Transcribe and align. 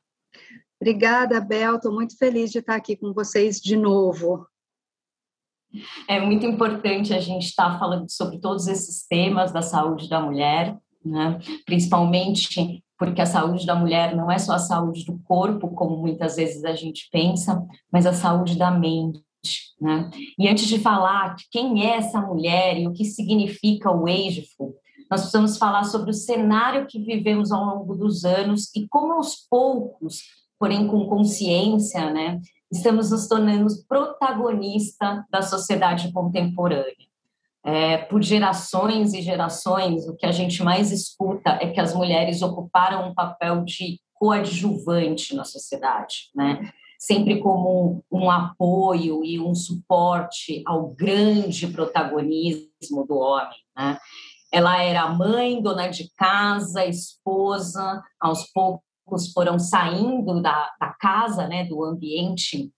Obrigada, 0.83 1.39
Bel. 1.39 1.77
Estou 1.77 1.93
muito 1.93 2.17
feliz 2.17 2.51
de 2.51 2.59
estar 2.59 2.75
aqui 2.75 2.97
com 2.97 3.13
vocês 3.13 3.61
de 3.61 3.77
novo. 3.77 4.45
É 6.09 6.19
muito 6.19 6.45
importante 6.45 7.13
a 7.13 7.21
gente 7.21 7.45
estar 7.45 7.79
falando 7.79 8.11
sobre 8.11 8.37
todos 8.37 8.67
esses 8.67 9.07
temas 9.07 9.53
da 9.53 9.61
saúde 9.61 10.09
da 10.09 10.19
mulher, 10.19 10.77
né? 11.03 11.39
principalmente 11.65 12.83
porque 12.99 13.21
a 13.21 13.25
saúde 13.25 13.65
da 13.65 13.75
mulher 13.75 14.13
não 14.13 14.29
é 14.29 14.37
só 14.37 14.55
a 14.55 14.59
saúde 14.59 15.05
do 15.05 15.17
corpo, 15.19 15.69
como 15.69 15.95
muitas 15.95 16.35
vezes 16.35 16.65
a 16.65 16.75
gente 16.75 17.07
pensa, 17.09 17.65
mas 17.89 18.05
a 18.05 18.11
saúde 18.11 18.57
da 18.57 18.69
mente. 18.69 19.23
Né? 19.79 20.11
E 20.37 20.49
antes 20.49 20.67
de 20.67 20.79
falar 20.79 21.37
quem 21.49 21.89
é 21.89 21.95
essa 21.95 22.19
mulher 22.19 22.77
e 22.77 22.89
o 22.89 22.91
que 22.91 23.05
significa 23.05 23.89
o 23.89 24.05
ageful, 24.05 24.75
nós 25.09 25.21
precisamos 25.21 25.57
falar 25.57 25.85
sobre 25.85 26.11
o 26.11 26.13
cenário 26.13 26.87
que 26.87 26.99
vivemos 26.99 27.53
ao 27.53 27.63
longo 27.63 27.95
dos 27.95 28.25
anos 28.25 28.69
e 28.75 28.85
como 28.89 29.13
aos 29.13 29.47
poucos 29.49 30.42
porém 30.59 30.87
com 30.87 31.07
consciência, 31.07 32.11
né, 32.11 32.39
estamos 32.71 33.11
nos 33.11 33.27
tornando 33.27 33.67
protagonista 33.87 35.25
da 35.29 35.41
sociedade 35.41 36.11
contemporânea. 36.11 36.93
É, 37.65 37.97
por 37.97 38.21
gerações 38.21 39.13
e 39.13 39.21
gerações, 39.21 40.07
o 40.07 40.15
que 40.15 40.25
a 40.25 40.31
gente 40.31 40.61
mais 40.61 40.91
escuta 40.91 41.51
é 41.61 41.69
que 41.69 41.79
as 41.79 41.93
mulheres 41.93 42.41
ocuparam 42.41 43.09
um 43.09 43.13
papel 43.13 43.63
de 43.63 44.01
coadjuvante 44.13 45.33
na 45.33 45.45
sociedade, 45.45 46.29
né? 46.35 46.71
sempre 47.03 47.41
como 47.41 48.03
um, 48.09 48.31
apoio 48.31 49.25
e 49.25 49.37
um 49.37 49.53
suporte 49.53 50.63
ao 50.65 50.87
grande 50.89 51.67
protagonismo 51.67 53.05
do 53.05 53.17
homem. 53.17 53.57
Né? 53.75 53.97
Ela 54.51 54.81
era 54.81 55.09
mãe, 55.09 55.61
dona 55.61 55.87
de 55.87 56.09
casa, 56.15 56.85
esposa, 56.85 58.01
aos 58.19 58.45
poucos 58.53 58.92
foram 59.33 59.59
saindo 59.59 60.41
da, 60.41 60.71
da 60.79 60.89
casa, 60.99 61.47
né, 61.47 61.65
do 61.65 61.83
ambiente 61.83 62.71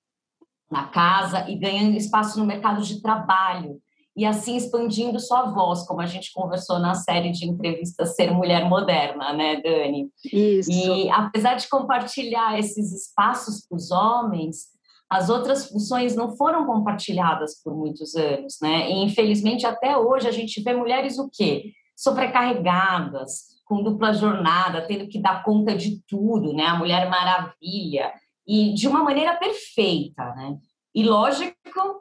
na 0.70 0.88
casa 0.88 1.50
e 1.50 1.56
ganhando 1.56 1.96
espaço 1.96 2.40
no 2.40 2.46
mercado 2.46 2.82
de 2.82 3.02
trabalho 3.02 3.80
e 4.18 4.26
assim 4.26 4.56
expandindo 4.56 5.20
sua 5.20 5.52
voz, 5.52 5.86
como 5.86 6.00
a 6.00 6.06
gente 6.06 6.32
conversou 6.34 6.80
na 6.80 6.94
série 6.94 7.32
de 7.32 7.46
entrevistas 7.46 8.16
Ser 8.16 8.32
Mulher 8.32 8.68
Moderna, 8.68 9.34
né, 9.34 9.62
Dani? 9.62 10.10
Isso. 10.32 10.72
E 10.72 11.10
apesar 11.10 11.56
de 11.56 11.68
compartilhar 11.68 12.58
esses 12.58 12.94
espaços 12.94 13.66
com 13.68 13.76
os 13.76 13.92
homens, 13.92 14.68
as 15.10 15.30
outras 15.30 15.70
funções 15.70 16.16
não 16.16 16.36
foram 16.36 16.66
compartilhadas 16.66 17.62
por 17.62 17.76
muitos 17.76 18.16
anos, 18.16 18.58
né? 18.62 18.90
E 18.90 19.04
infelizmente 19.04 19.66
até 19.66 19.98
hoje 19.98 20.28
a 20.28 20.32
gente 20.32 20.62
vê 20.64 20.74
mulheres 20.74 21.20
o 21.20 21.30
quê? 21.30 21.74
Sobrecarregadas, 21.96 23.55
com 23.66 23.84
dupla 23.84 24.14
jornada, 24.14 24.86
tendo 24.86 25.08
que 25.08 25.20
dar 25.20 25.44
conta 25.44 25.76
de 25.76 26.02
tudo, 26.08 26.54
né? 26.54 26.66
A 26.66 26.78
Mulher 26.78 27.10
Maravilha, 27.10 28.14
e 28.48 28.74
de 28.74 28.88
uma 28.88 29.04
maneira 29.04 29.36
perfeita, 29.36 30.24
né? 30.36 30.56
E 30.94 31.04
lógico, 31.04 31.54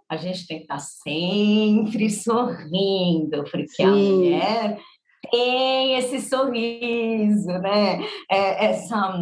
a 0.09 0.17
gente 0.17 0.47
tem 0.47 0.59
que 0.59 0.65
estar 0.65 0.79
sempre 0.79 2.09
sorrindo, 2.11 3.43
porque 3.43 3.67
Sim. 3.67 3.85
a 3.85 3.91
mulher 3.91 4.79
tem 5.31 5.97
esse 5.97 6.21
sorriso, 6.21 7.49
né? 7.59 8.01
É, 8.31 8.67
essa 8.67 9.19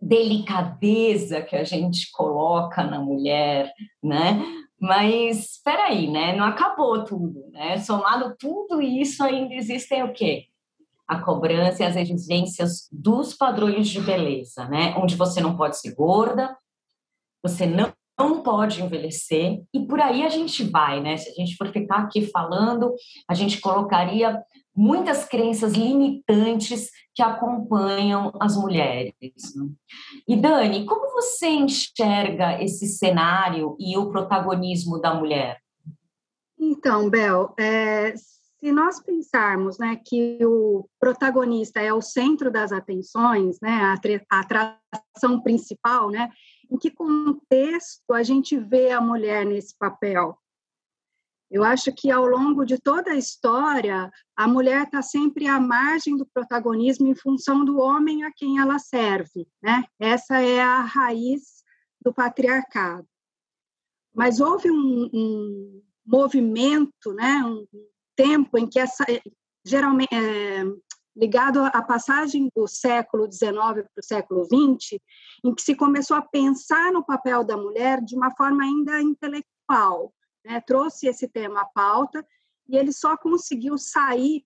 delicadeza 0.00 1.42
que 1.42 1.54
a 1.54 1.64
gente 1.64 2.10
coloca 2.12 2.82
na 2.82 2.98
mulher, 2.98 3.70
né? 4.02 4.42
Mas 4.80 5.56
espera 5.56 5.88
aí, 5.88 6.10
né? 6.10 6.34
Não 6.34 6.44
acabou 6.46 7.04
tudo, 7.04 7.50
né? 7.52 7.76
Somado 7.78 8.34
tudo 8.38 8.80
isso, 8.80 9.22
ainda 9.22 9.54
existem 9.54 10.02
o 10.02 10.12
quê? 10.12 10.46
A 11.10 11.20
cobrança 11.20 11.82
e 11.82 11.86
as 11.86 11.96
exigências 11.96 12.88
dos 12.92 13.34
padrões 13.34 13.88
de 13.88 14.00
beleza, 14.00 14.68
né? 14.68 14.94
Onde 14.96 15.16
você 15.16 15.40
não 15.40 15.56
pode 15.56 15.76
ser 15.76 15.92
gorda, 15.92 16.56
você 17.42 17.66
não, 17.66 17.92
não 18.16 18.44
pode 18.44 18.80
envelhecer, 18.80 19.60
e 19.74 19.80
por 19.80 20.00
aí 20.00 20.22
a 20.22 20.28
gente 20.28 20.62
vai, 20.62 21.00
né? 21.00 21.16
Se 21.16 21.28
a 21.28 21.34
gente 21.34 21.56
for 21.56 21.66
ficar 21.72 21.96
aqui 21.96 22.26
falando, 22.26 22.94
a 23.28 23.34
gente 23.34 23.60
colocaria 23.60 24.40
muitas 24.72 25.24
crenças 25.24 25.72
limitantes 25.72 26.90
que 27.12 27.22
acompanham 27.22 28.30
as 28.38 28.56
mulheres. 28.56 29.12
E 30.28 30.36
Dani, 30.36 30.84
como 30.86 31.10
você 31.10 31.48
enxerga 31.48 32.62
esse 32.62 32.86
cenário 32.86 33.76
e 33.80 33.98
o 33.98 34.12
protagonismo 34.12 35.00
da 35.00 35.12
mulher? 35.12 35.58
Então, 36.56 37.10
Bel, 37.10 37.52
é, 37.58 38.14
se 38.60 38.70
nós 38.70 39.00
pensarmos 39.00 39.78
né, 39.78 39.96
que 40.04 40.38
o 40.44 40.86
protagonista 41.00 41.80
é 41.80 41.92
o 41.92 42.02
centro 42.02 42.50
das 42.50 42.72
atenções, 42.72 43.58
né, 43.60 43.96
a 44.30 44.38
atração 44.38 45.40
principal, 45.42 46.10
né, 46.10 46.30
em 46.70 46.76
que 46.76 46.90
contexto 46.90 48.12
a 48.12 48.22
gente 48.22 48.58
vê 48.58 48.90
a 48.90 49.00
mulher 49.00 49.46
nesse 49.46 49.74
papel? 49.78 50.38
Eu 51.50 51.64
acho 51.64 51.92
que 51.92 52.10
ao 52.10 52.26
longo 52.26 52.64
de 52.64 52.78
toda 52.78 53.10
a 53.10 53.16
história, 53.16 54.12
a 54.36 54.46
mulher 54.46 54.84
está 54.84 55.02
sempre 55.02 55.48
à 55.48 55.58
margem 55.58 56.16
do 56.16 56.26
protagonismo 56.26 57.08
em 57.08 57.14
função 57.14 57.64
do 57.64 57.78
homem 57.78 58.22
a 58.22 58.30
quem 58.30 58.60
ela 58.60 58.78
serve, 58.78 59.48
né? 59.60 59.82
Essa 59.98 60.40
é 60.40 60.62
a 60.62 60.80
raiz 60.80 61.64
do 62.00 62.14
patriarcado. 62.14 63.08
Mas 64.14 64.38
houve 64.38 64.70
um, 64.70 65.10
um 65.12 65.82
movimento, 66.06 67.12
né, 67.14 67.42
um 67.44 67.66
tempo 68.22 68.58
em 68.58 68.66
que 68.66 68.78
essa 68.78 69.04
geralmente 69.64 70.14
é, 70.14 70.64
ligado 71.16 71.60
à 71.60 71.82
passagem 71.82 72.50
do 72.54 72.66
século 72.66 73.30
XIX 73.30 73.48
para 73.48 74.00
o 74.00 74.04
século 74.04 74.44
XX, 74.44 75.00
em 75.44 75.54
que 75.54 75.62
se 75.62 75.74
começou 75.74 76.16
a 76.16 76.22
pensar 76.22 76.92
no 76.92 77.04
papel 77.04 77.44
da 77.44 77.56
mulher 77.56 78.00
de 78.02 78.14
uma 78.16 78.30
forma 78.36 78.62
ainda 78.62 79.00
intelectual, 79.00 80.12
né? 80.44 80.60
trouxe 80.60 81.06
esse 81.08 81.28
tema 81.28 81.62
à 81.62 81.64
pauta 81.66 82.24
e 82.68 82.76
ele 82.76 82.92
só 82.92 83.16
conseguiu 83.16 83.76
sair 83.76 84.44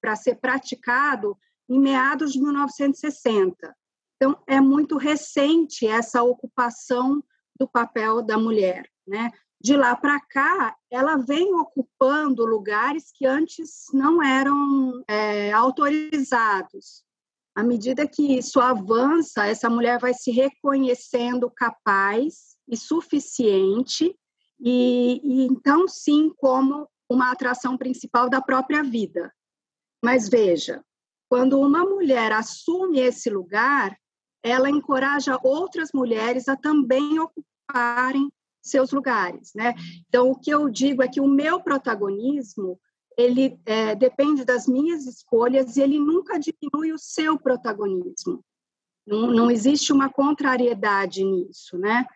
para 0.00 0.16
ser 0.16 0.36
praticado 0.36 1.36
em 1.68 1.80
meados 1.80 2.32
de 2.32 2.40
1960. 2.40 3.74
Então, 4.16 4.38
é 4.46 4.60
muito 4.60 4.96
recente 4.96 5.86
essa 5.86 6.22
ocupação 6.22 7.22
do 7.58 7.66
papel 7.66 8.22
da 8.22 8.38
mulher, 8.38 8.88
né? 9.06 9.30
De 9.64 9.78
lá 9.78 9.96
para 9.96 10.20
cá, 10.20 10.76
ela 10.90 11.16
vem 11.16 11.54
ocupando 11.54 12.44
lugares 12.44 13.10
que 13.10 13.24
antes 13.24 13.86
não 13.94 14.22
eram 14.22 15.02
é, 15.08 15.52
autorizados. 15.52 17.02
À 17.54 17.62
medida 17.62 18.06
que 18.06 18.36
isso 18.36 18.60
avança, 18.60 19.46
essa 19.46 19.70
mulher 19.70 19.98
vai 19.98 20.12
se 20.12 20.30
reconhecendo 20.30 21.50
capaz 21.50 22.58
e 22.68 22.76
suficiente 22.76 24.14
e, 24.60 25.20
e 25.24 25.46
então 25.46 25.88
sim 25.88 26.30
como 26.36 26.86
uma 27.08 27.32
atração 27.32 27.78
principal 27.78 28.28
da 28.28 28.42
própria 28.42 28.82
vida. 28.82 29.32
Mas 30.04 30.28
veja, 30.28 30.84
quando 31.26 31.58
uma 31.58 31.86
mulher 31.86 32.32
assume 32.32 33.00
esse 33.00 33.30
lugar, 33.30 33.96
ela 34.42 34.68
encoraja 34.68 35.38
outras 35.42 35.88
mulheres 35.94 36.48
a 36.50 36.54
também 36.54 37.18
ocuparem 37.18 38.30
seus 38.64 38.90
lugares, 38.90 39.52
né? 39.54 39.74
Então, 40.08 40.30
o 40.30 40.38
que 40.38 40.50
eu 40.50 40.68
digo 40.70 41.02
é 41.02 41.08
que 41.08 41.20
o 41.20 41.28
meu 41.28 41.60
protagonismo 41.60 42.80
ele 43.16 43.58
é, 43.64 43.94
depende 43.94 44.44
das 44.44 44.66
minhas 44.66 45.06
escolhas 45.06 45.76
e 45.76 45.82
ele 45.82 45.98
nunca 45.98 46.38
diminui 46.38 46.92
o 46.92 46.98
seu 46.98 47.38
protagonismo. 47.38 48.44
Não, 49.06 49.28
não 49.28 49.50
existe 49.50 49.92
uma 49.92 50.10
contrariedade 50.10 51.22
nisso, 51.22 51.78
né? 51.78 52.06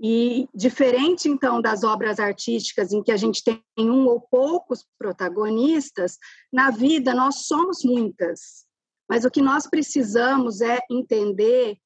E 0.00 0.46
diferente, 0.54 1.28
então, 1.28 1.60
das 1.60 1.82
obras 1.82 2.20
artísticas 2.20 2.92
em 2.92 3.02
que 3.02 3.10
a 3.10 3.16
gente 3.16 3.42
tem 3.42 3.62
um 3.78 4.06
ou 4.06 4.20
poucos 4.20 4.86
protagonistas, 4.98 6.18
na 6.52 6.70
vida 6.70 7.14
nós 7.14 7.46
somos 7.46 7.82
muitas. 7.82 8.66
Mas 9.08 9.24
o 9.24 9.30
que 9.30 9.40
nós 9.40 9.66
precisamos 9.66 10.60
é 10.60 10.78
entender 10.90 11.78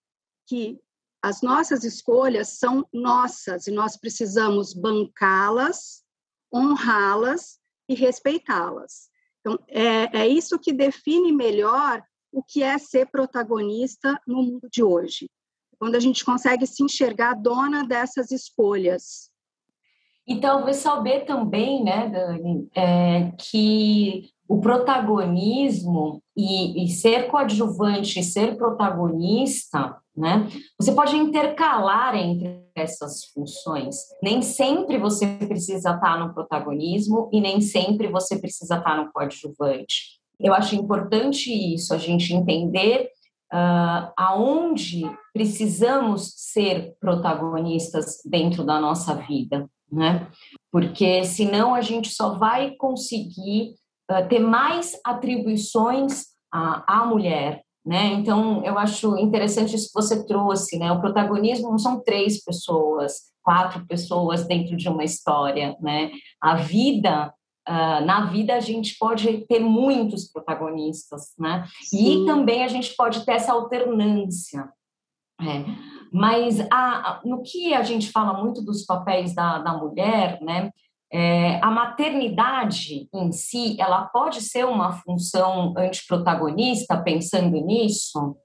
que 0.47 0.79
as 1.23 1.43
nossas 1.43 1.85
escolhas 1.85 2.49
são 2.59 2.87
nossas 2.93 3.67
e 3.67 3.71
nós 3.71 3.97
precisamos 3.97 4.73
bancá-las, 4.73 6.03
honrá-las 6.53 7.59
e 7.89 7.95
respeitá-las. 7.95 9.09
Então, 9.41 9.59
é, 9.69 10.21
é 10.21 10.29
isso 10.29 10.59
que 10.59 10.73
define 10.73 11.33
melhor 11.33 12.03
o 12.33 12.43
que 12.43 12.63
é 12.63 12.79
ser 12.79 13.07
protagonista 13.07 14.21
no 14.27 14.43
mundo 14.43 14.69
de 14.71 14.83
hoje 14.83 15.29
quando 15.81 15.95
a 15.95 16.01
gente 16.01 16.23
consegue 16.23 16.67
se 16.67 16.85
enxergar 16.85 17.35
dona 17.35 17.87
dessas 17.87 18.31
escolhas. 18.31 19.31
E 20.29 20.39
talvez 20.39 20.77
saber 20.77 21.25
também, 21.25 21.83
né, 21.83 22.07
Dani, 22.07 22.69
é, 22.75 23.33
que 23.39 24.29
o 24.47 24.61
protagonismo 24.61 26.23
e, 26.37 26.85
e, 26.85 26.89
ser 26.89 27.29
coadjuvante 27.29 28.23
ser 28.23 28.57
protagonista, 28.57 29.97
né, 30.17 30.49
você 30.79 30.93
pode 30.93 31.17
intercalar 31.17 32.17
entre 32.17 32.65
essas 32.75 33.25
funções. 33.27 33.97
Nem 34.23 34.43
sempre 34.43 34.99
você 34.99 35.27
precisa 35.27 35.91
estar 35.91 36.19
no 36.19 36.35
protagonismo 36.35 37.31
e 37.33 37.41
nem 37.41 37.61
sempre 37.61 38.09
você 38.09 38.39
precisa 38.39 38.77
estar 38.77 38.97
no 38.97 39.13
coadjuvante. 39.13 40.21
Eu 40.39 40.55
acho 40.55 40.75
importante 40.75 41.53
isso, 41.53 41.93
a 41.93 41.99
gente 41.99 42.33
entender 42.33 43.11
uh, 43.53 44.13
aonde 44.17 45.03
precisamos 45.33 46.33
ser 46.37 46.95
protagonistas 46.99 48.19
dentro 48.25 48.65
da 48.65 48.81
nossa 48.81 49.15
vida, 49.15 49.69
né? 49.91 50.27
Porque 50.73 51.25
senão 51.25 51.75
a 51.75 51.81
gente 51.81 52.09
só 52.11 52.39
vai 52.39 52.71
conseguir 52.77 53.75
uh, 54.11 54.27
ter 54.29 54.39
mais 54.39 54.99
atribuições 55.05 56.27
à, 56.51 57.01
à 57.01 57.07
mulher, 57.07 57.63
né? 57.85 58.13
Então 58.13 58.65
eu 58.65 58.79
acho 58.79 59.17
interessante 59.17 59.75
isso 59.75 59.89
que 59.89 59.95
você 59.95 60.25
trouxe, 60.27 60.79
né? 60.79 60.93
O 60.93 61.01
protagonismo 61.01 61.71
não 61.71 61.79
são 61.79 62.01
três 62.03 62.43
pessoas, 62.45 63.31
quatro 63.43 63.87
pessoas 63.87 64.47
dentro 64.47 64.77
de 64.77 64.89
uma 64.89 65.05
história, 65.05 65.77
né? 65.81 66.11
A 66.41 66.57
vida 66.57 67.33
Uh, 67.69 68.05
na 68.05 68.25
vida 68.25 68.55
a 68.55 68.59
gente 68.59 68.97
pode 68.99 69.47
ter 69.47 69.61
muitos 69.61 70.25
protagonistas, 70.25 71.35
né? 71.39 71.69
Sim. 71.83 72.25
E 72.25 72.27
também 72.27 72.65
a 72.65 72.69
gente 72.69 72.97
pode 72.97 73.25
ter 73.25 73.33
essa 73.33 73.53
alternância. 73.53 74.69
É. 75.41 75.65
Mas 76.13 76.59
a, 76.73 77.21
no 77.25 77.43
que 77.43 77.73
a 77.73 77.83
gente 77.83 78.11
fala 78.11 78.43
muito 78.43 78.63
dos 78.63 78.85
papéis 78.85 79.35
da, 79.35 79.59
da 79.59 79.77
mulher, 79.77 80.41
né? 80.43 80.73
É, 81.13 81.59
a 81.61 81.71
maternidade 81.71 83.09
em 83.13 83.33
si, 83.33 83.77
ela 83.81 84.07
pode 84.07 84.41
ser 84.43 84.65
uma 84.65 84.93
função 84.93 85.75
antiprotagonista, 85.77 87.03
pensando 87.03 87.61
nisso? 87.61 88.37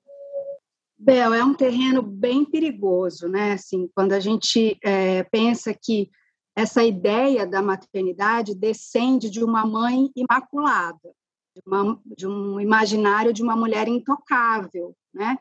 Bel, 0.98 1.34
é 1.34 1.44
um 1.44 1.54
terreno 1.54 2.02
bem 2.02 2.44
perigoso, 2.44 3.28
né? 3.28 3.54
Assim, 3.54 3.88
quando 3.94 4.14
a 4.14 4.20
gente 4.20 4.78
é, 4.84 5.24
pensa 5.24 5.74
que 5.80 6.10
essa 6.56 6.84
ideia 6.84 7.46
da 7.46 7.62
maternidade 7.62 8.56
descende 8.56 9.30
de 9.30 9.44
uma 9.44 9.66
mãe 9.66 10.10
imaculada, 10.16 11.12
de, 11.54 11.62
uma, 11.68 12.02
de, 12.06 12.26
um 12.26 12.60
imaginário 12.60 13.34
de 13.34 13.44
uma 13.44 13.56
mulher 13.56 13.88
intocável, 13.88 14.96
né? 15.14 15.38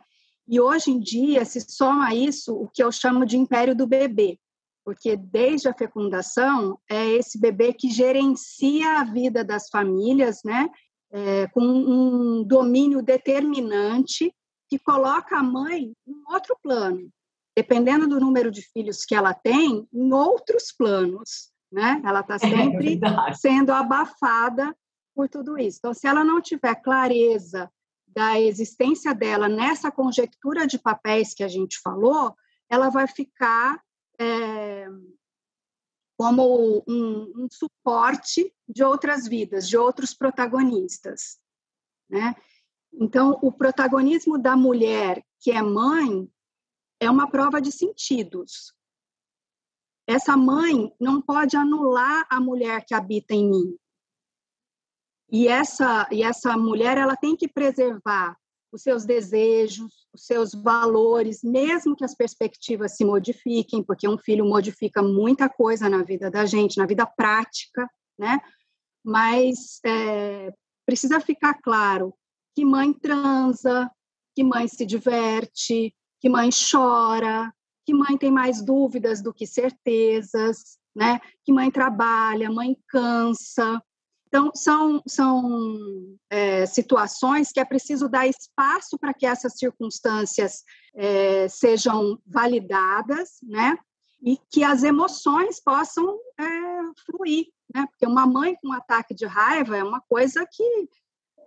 E 0.47 0.61
hoje 0.61 0.91
em 0.91 1.01
dia 1.01 1.45
se 1.45 1.61
soma 1.61 2.09
a 2.09 2.15
isso 2.15 2.55
o 2.55 2.69
que 2.69 2.83
eu 2.83 2.93
chamo 2.93 3.25
de 3.25 3.39
império 3.39 3.75
do 3.75 3.87
bebê, 3.87 4.39
porque 4.85 5.17
desde 5.17 5.69
a 5.69 5.75
fecundação 5.75 6.79
é 6.91 7.07
esse 7.13 7.41
bebê 7.41 7.73
que 7.73 7.91
gerencia 7.91 9.01
a 9.01 9.05
vida 9.05 9.43
das 9.43 9.69
famílias, 9.69 10.41
né? 10.45 10.69
É, 11.11 11.47
com 11.49 11.63
um 11.63 12.45
domínio 12.45 13.01
determinante 13.01 14.35
que 14.69 14.79
coloca 14.79 15.39
a 15.39 15.43
mãe 15.43 15.93
em 16.07 16.33
outro 16.33 16.57
plano, 16.63 17.09
dependendo 17.57 18.09
do 18.09 18.19
número 18.19 18.51
de 18.51 18.63
filhos 18.63 19.05
que 19.05 19.15
ela 19.15 19.33
tem, 19.33 19.87
em 19.93 20.13
outros 20.13 20.73
planos, 20.77 21.53
né? 21.73 22.03
Ela 22.05 22.21
está 22.21 22.35
é 22.37 22.39
sempre 22.39 23.01
é 23.03 23.33
sendo 23.35 23.73
abafada 23.73 24.75
por 25.15 25.29
tudo 25.29 25.57
isso. 25.57 25.79
Então, 25.79 25.95
se 25.95 26.07
ela 26.07 26.25
não 26.25 26.43
tiver 26.43 26.75
clareza 26.75 27.71
da 28.07 28.41
existência 28.41 29.15
dela 29.15 29.49
nessa 29.49 29.91
conjectura 29.91 30.67
de 30.67 30.79
papéis 30.79 31.33
que 31.35 31.43
a 31.43 31.49
gente 31.49 31.81
falou, 31.81 32.35
ela 32.71 32.89
vai 32.89 33.07
ficar 33.07 33.81
é, 34.19 34.87
como 36.17 36.85
um, 36.87 37.45
um, 37.45 37.49
suporte 37.51 38.55
de 38.69 38.83
outras 38.83 39.27
vidas, 39.27 39.69
de 39.69 39.77
outros 39.77 40.15
protagonistas, 40.15 41.39
né? 42.09 42.35
Então, 42.93 43.39
o 43.43 43.51
protagonismo 43.51 44.39
da 44.39 44.57
mulher 44.57 45.25
que 45.41 45.51
é 45.51 45.61
mãe 45.61 46.31
é 47.01 47.11
uma 47.11 47.29
prova 47.29 47.61
de 47.61 47.73
sentidos. 47.73 48.73
Essa 50.07 50.37
mãe 50.37 50.95
não 51.01 51.21
pode 51.21 51.57
anular 51.57 52.27
a 52.31 52.41
mulher 52.41 52.85
que 52.85 52.95
habita 52.95 53.35
em 53.35 53.51
mim. 53.51 53.79
E 55.31 55.49
essa, 55.49 56.09
e 56.13 56.23
essa 56.23 56.57
mulher 56.57 56.97
ela 56.97 57.17
tem 57.17 57.37
que 57.37 57.49
preservar 57.49 58.39
os 58.71 58.83
seus 58.83 59.05
desejos, 59.05 60.04
os 60.15 60.27
seus 60.27 60.55
valores, 60.55 61.43
mesmo 61.43 61.97
que 61.97 62.05
as 62.05 62.15
perspectivas 62.15 62.97
se 62.97 63.05
modifiquem, 63.05 63.83
porque 63.83 64.09
um 64.09 64.17
filho 64.17 64.45
modifica 64.47 65.03
muita 65.03 65.49
coisa 65.49 65.89
na 65.89 66.03
vida 66.03 66.31
da 66.31 66.47
gente, 66.47 66.79
na 66.79 66.87
vida 66.87 67.05
prática, 67.05 67.89
né? 68.19 68.41
Mas 69.05 69.81
é, 69.85 70.53
precisa 70.87 71.21
ficar 71.21 71.55
claro 71.55 72.15
que 72.55 72.65
mãe 72.65 72.93
transa, 72.93 73.91
que 74.35 74.45
mãe 74.45 74.69
se 74.69 74.87
diverte, 74.87 75.95
que 76.21 76.29
mãe 76.29 76.49
chora, 76.51 77.53
que 77.85 77.93
mãe 77.93 78.17
tem 78.17 78.31
mais 78.31 78.63
dúvidas 78.63 79.21
do 79.21 79.35
que 79.35 79.47
certezas, 79.47 80.79
né? 80.95 81.21
Que 81.45 81.53
mãe 81.53 81.71
trabalha, 81.71 82.51
mãe 82.51 82.77
cansa. 82.89 83.83
Então, 84.29 84.51
são, 84.55 85.03
são 85.07 86.14
é, 86.65 86.67
situações 86.67 87.53
que 87.53 87.61
é 87.61 87.65
preciso 87.65 88.09
dar 88.09 88.27
espaço 88.27 88.99
para 88.99 89.15
que 89.15 89.27
essas 89.27 89.55
circunstâncias 89.57 90.63
é, 90.95 91.47
sejam 91.49 92.19
validadas, 92.27 93.39
né? 93.43 93.77
E 94.23 94.39
que 94.51 94.65
as 94.65 94.83
emoções 94.83 95.61
possam 95.63 96.19
é, 96.41 96.45
fluir, 97.07 97.47
né? 97.75 97.87
Porque 97.91 98.07
uma 98.07 98.27
mãe 98.27 98.57
com 98.57 98.69
um 98.69 98.73
ataque 98.73 99.15
de 99.15 99.27
raiva 99.27 99.77
é 99.77 99.85
uma 99.85 100.01
coisa 100.09 100.47
que 100.51 100.89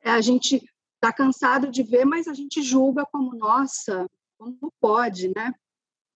a 0.05 0.21
gente 0.21 0.63
está 0.95 1.11
cansado 1.11 1.69
de 1.69 1.83
ver, 1.83 2.05
mas 2.05 2.27
a 2.27 2.33
gente 2.33 2.61
julga 2.61 3.05
como, 3.11 3.35
nossa, 3.35 4.07
como 4.37 4.71
pode, 4.79 5.31
né? 5.35 5.53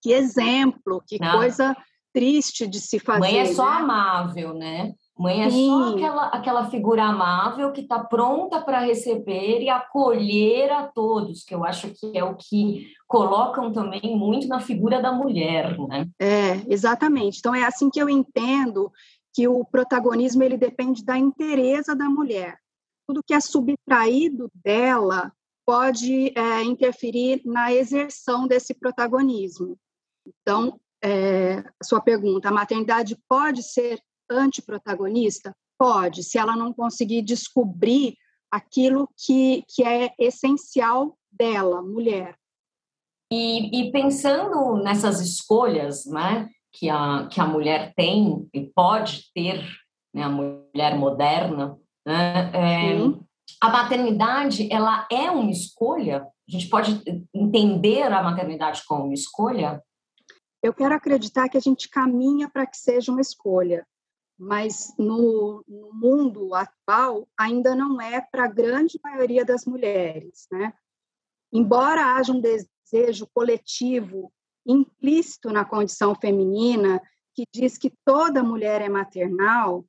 Que 0.02 0.14
exemplo, 0.14 1.04
que 1.06 1.20
Não. 1.20 1.38
coisa 1.38 1.76
triste 2.14 2.68
de 2.68 2.80
se 2.80 3.00
fazer. 3.00 3.20
Mãe 3.20 3.40
é 3.40 3.54
só 3.54 3.70
né? 3.70 3.78
amável, 3.78 4.54
né? 4.54 4.94
Mãe 5.18 5.44
é 5.44 5.50
Sim. 5.50 5.68
só 5.68 5.94
aquela, 5.94 6.28
aquela 6.28 6.70
figura 6.70 7.04
amável 7.04 7.72
que 7.72 7.82
está 7.82 8.04
pronta 8.04 8.62
para 8.62 8.80
receber 8.80 9.62
e 9.62 9.70
acolher 9.70 10.72
a 10.72 10.88
todos, 10.88 11.44
que 11.44 11.54
eu 11.54 11.64
acho 11.64 11.90
que 11.90 12.18
é 12.18 12.24
o 12.24 12.36
que 12.36 12.92
colocam 13.08 13.72
também 13.72 14.18
muito 14.18 14.48
na 14.48 14.60
figura 14.60 15.02
da 15.02 15.12
mulher, 15.12 15.78
né? 15.88 16.08
É, 16.20 16.62
exatamente. 16.68 17.40
Então 17.40 17.54
é 17.54 17.64
assim 17.64 17.90
que 17.90 18.02
eu 18.02 18.10
entendo 18.10 18.92
que 19.34 19.48
o 19.48 19.64
protagonismo 19.66 20.44
ele 20.44 20.58
depende 20.58 21.04
da 21.04 21.18
inteireza 21.18 21.96
da 21.96 22.06
mulher. 22.06 22.58
Tudo 23.08 23.24
que 23.24 23.34
é 23.34 23.40
subtraído 23.40 24.50
dela 24.56 25.32
pode 25.66 26.34
é, 26.36 26.64
interferir 26.64 27.42
na 27.46 27.72
exerção 27.72 28.48
desse 28.48 28.74
protagonismo. 28.74 29.78
Então, 30.26 30.80
é, 31.04 31.64
sua 31.84 32.02
pergunta, 32.02 32.50
a 32.50 32.52
maternidade 32.52 33.18
pode 33.28 33.64
ser 33.64 34.00
antiprotagonista? 34.32 35.56
Pode, 35.78 36.24
se 36.24 36.38
ela 36.38 36.56
não 36.56 36.74
conseguir 36.74 37.22
descobrir 37.22 38.16
aquilo 38.52 39.10
que, 39.18 39.64
que 39.68 39.84
é 39.84 40.14
essencial 40.20 41.18
dela, 41.32 41.82
mulher. 41.82 42.36
E, 43.32 43.88
e 43.88 43.92
pensando 43.92 44.76
nessas 44.84 45.22
escolhas, 45.22 46.06
né, 46.06 46.50
que 46.72 46.90
a, 46.90 47.28
que 47.32 47.40
a 47.40 47.46
mulher 47.46 47.94
tem 47.96 48.48
e 48.54 48.70
pode 48.76 49.32
ter, 49.34 49.66
né, 50.14 50.24
a 50.24 50.30
mulher 50.30 50.98
moderna, 50.98 51.78
né, 52.06 52.52
é, 52.54 52.98
a 53.62 53.70
maternidade 53.70 54.72
ela 54.72 55.08
é 55.10 55.32
uma 55.32 55.50
escolha. 55.50 56.24
A 56.48 56.52
gente 56.52 56.68
pode 56.68 57.02
entender 57.34 58.04
a 58.04 58.22
maternidade 58.22 58.84
como 58.86 59.06
uma 59.06 59.14
escolha. 59.14 59.82
Eu 60.62 60.74
quero 60.74 60.94
acreditar 60.94 61.48
que 61.48 61.58
a 61.58 61.62
gente 61.62 61.90
caminha 61.90 62.50
para 62.50 62.66
que 62.68 62.78
seja 62.78 63.12
uma 63.12 63.22
escolha, 63.22 63.86
mas 64.42 64.92
no, 64.98 65.64
no 65.68 65.94
mundo 65.94 66.56
atual 66.56 67.28
ainda 67.38 67.76
não 67.76 68.02
é 68.02 68.20
para 68.20 68.46
a 68.46 68.52
grande 68.52 69.00
maioria 69.04 69.46
das 69.46 69.66
mulheres, 69.66 70.48
né? 70.52 70.74
Embora 71.54 72.16
haja 72.16 72.34
um 72.34 72.42
desejo 72.42 73.28
coletivo 73.36 74.34
implícito 74.66 75.52
na 75.52 75.64
condição 75.64 76.16
feminina 76.16 77.00
que 77.36 77.44
diz 77.54 77.78
que 77.78 77.94
toda 78.04 78.42
mulher 78.42 78.82
é 78.82 78.90
maternal, 78.90 79.86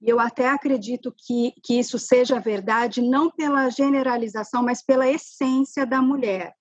e 0.00 0.08
eu 0.08 0.18
até 0.18 0.48
acredito 0.48 1.14
que, 1.14 1.52
que 1.62 1.78
isso 1.78 1.98
seja 1.98 2.40
verdade 2.40 3.02
não 3.02 3.30
pela 3.30 3.68
generalização, 3.68 4.62
mas 4.62 4.82
pela 4.82 5.06
essência 5.06 5.84
da 5.84 6.00
mulher. 6.00 6.54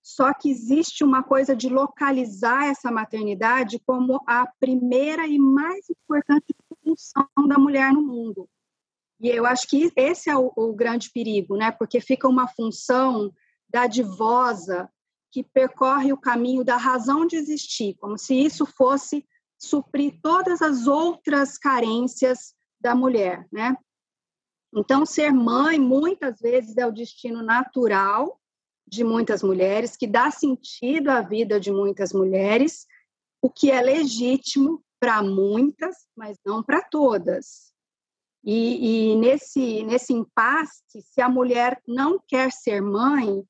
Só 0.00 0.32
que 0.32 0.48
existe 0.48 1.02
uma 1.02 1.24
coisa 1.24 1.56
de 1.56 1.68
localizar 1.68 2.66
essa 2.66 2.90
maternidade 2.92 3.80
como 3.84 4.20
a 4.28 4.46
primeira 4.60 5.26
e 5.26 5.38
mais 5.38 5.90
importante 5.90 6.54
função 6.84 7.48
da 7.48 7.58
mulher 7.58 7.92
no 7.92 8.02
mundo. 8.02 8.48
E 9.20 9.28
eu 9.28 9.46
acho 9.46 9.66
que 9.66 9.90
esse 9.96 10.28
é 10.28 10.36
o, 10.36 10.52
o 10.54 10.74
grande 10.74 11.10
perigo, 11.10 11.56
né? 11.56 11.72
Porque 11.72 12.00
fica 12.00 12.28
uma 12.28 12.46
função 12.46 13.32
dadivosa 13.68 14.90
que 15.32 15.42
percorre 15.42 16.12
o 16.12 16.20
caminho 16.20 16.62
da 16.62 16.76
razão 16.76 17.26
de 17.26 17.36
existir, 17.36 17.96
como 17.98 18.16
se 18.18 18.34
isso 18.34 18.64
fosse 18.66 19.26
suprir 19.58 20.20
todas 20.22 20.62
as 20.62 20.86
outras 20.86 21.58
carências 21.58 22.54
da 22.80 22.94
mulher, 22.94 23.46
né? 23.50 23.76
Então, 24.76 25.06
ser 25.06 25.32
mãe 25.32 25.78
muitas 25.78 26.40
vezes 26.40 26.76
é 26.76 26.86
o 26.86 26.92
destino 26.92 27.42
natural 27.42 28.40
de 28.86 29.02
muitas 29.02 29.42
mulheres, 29.42 29.96
que 29.96 30.06
dá 30.06 30.30
sentido 30.30 31.08
à 31.08 31.20
vida 31.20 31.58
de 31.58 31.72
muitas 31.72 32.12
mulheres, 32.12 32.86
o 33.40 33.48
que 33.48 33.70
é 33.70 33.80
legítimo 33.80 34.84
para 35.04 35.22
muitas, 35.22 36.06
mas 36.16 36.38
não 36.46 36.62
para 36.62 36.80
todas. 36.80 37.74
E, 38.42 39.10
e, 39.12 39.16
nesse, 39.16 39.82
nesse 39.82 40.14
impasse, 40.14 41.02
se 41.02 41.20
a 41.20 41.28
mulher 41.28 41.78
não 41.86 42.18
quer 42.26 42.50
ser 42.50 42.80
mãe, 42.80 43.44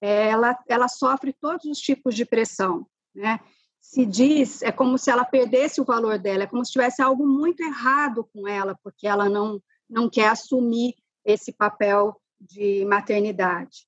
ela, 0.00 0.58
ela 0.68 0.88
sofre 0.88 1.32
todos 1.32 1.64
os 1.66 1.78
tipos 1.78 2.12
de 2.16 2.24
pressão, 2.24 2.84
né? 3.14 3.38
se 3.80 4.04
diz, 4.04 4.62
é 4.62 4.72
como 4.72 4.98
se 4.98 5.12
ela 5.12 5.24
perdesse 5.24 5.80
o 5.80 5.84
valor 5.84 6.18
dela, 6.18 6.42
é 6.42 6.46
como 6.48 6.64
se 6.64 6.72
tivesse 6.72 7.00
algo 7.00 7.24
muito 7.24 7.60
errado 7.60 8.28
com 8.32 8.48
ela, 8.48 8.76
porque 8.82 9.06
ela 9.06 9.28
não, 9.28 9.62
não 9.88 10.10
quer 10.10 10.26
assumir 10.26 10.96
esse 11.24 11.52
papel 11.52 12.20
de 12.40 12.84
maternidade. 12.84 13.86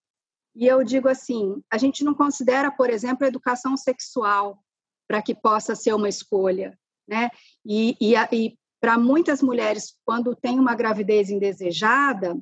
E 0.54 0.68
eu 0.68 0.84
digo 0.84 1.08
assim, 1.08 1.60
a 1.68 1.76
gente 1.76 2.04
não 2.04 2.14
considera, 2.14 2.70
por 2.70 2.88
exemplo, 2.90 3.24
a 3.24 3.28
educação 3.28 3.76
sexual 3.76 4.62
para 5.08 5.20
que 5.20 5.34
possa 5.34 5.74
ser 5.74 5.94
uma 5.94 6.08
escolha, 6.08 6.78
né? 7.08 7.30
E, 7.64 7.96
e, 8.00 8.14
e 8.32 8.58
para 8.80 8.98
muitas 8.98 9.42
mulheres, 9.42 9.96
quando 10.04 10.36
tem 10.36 10.58
uma 10.58 10.74
gravidez 10.74 11.30
indesejada, 11.30 12.36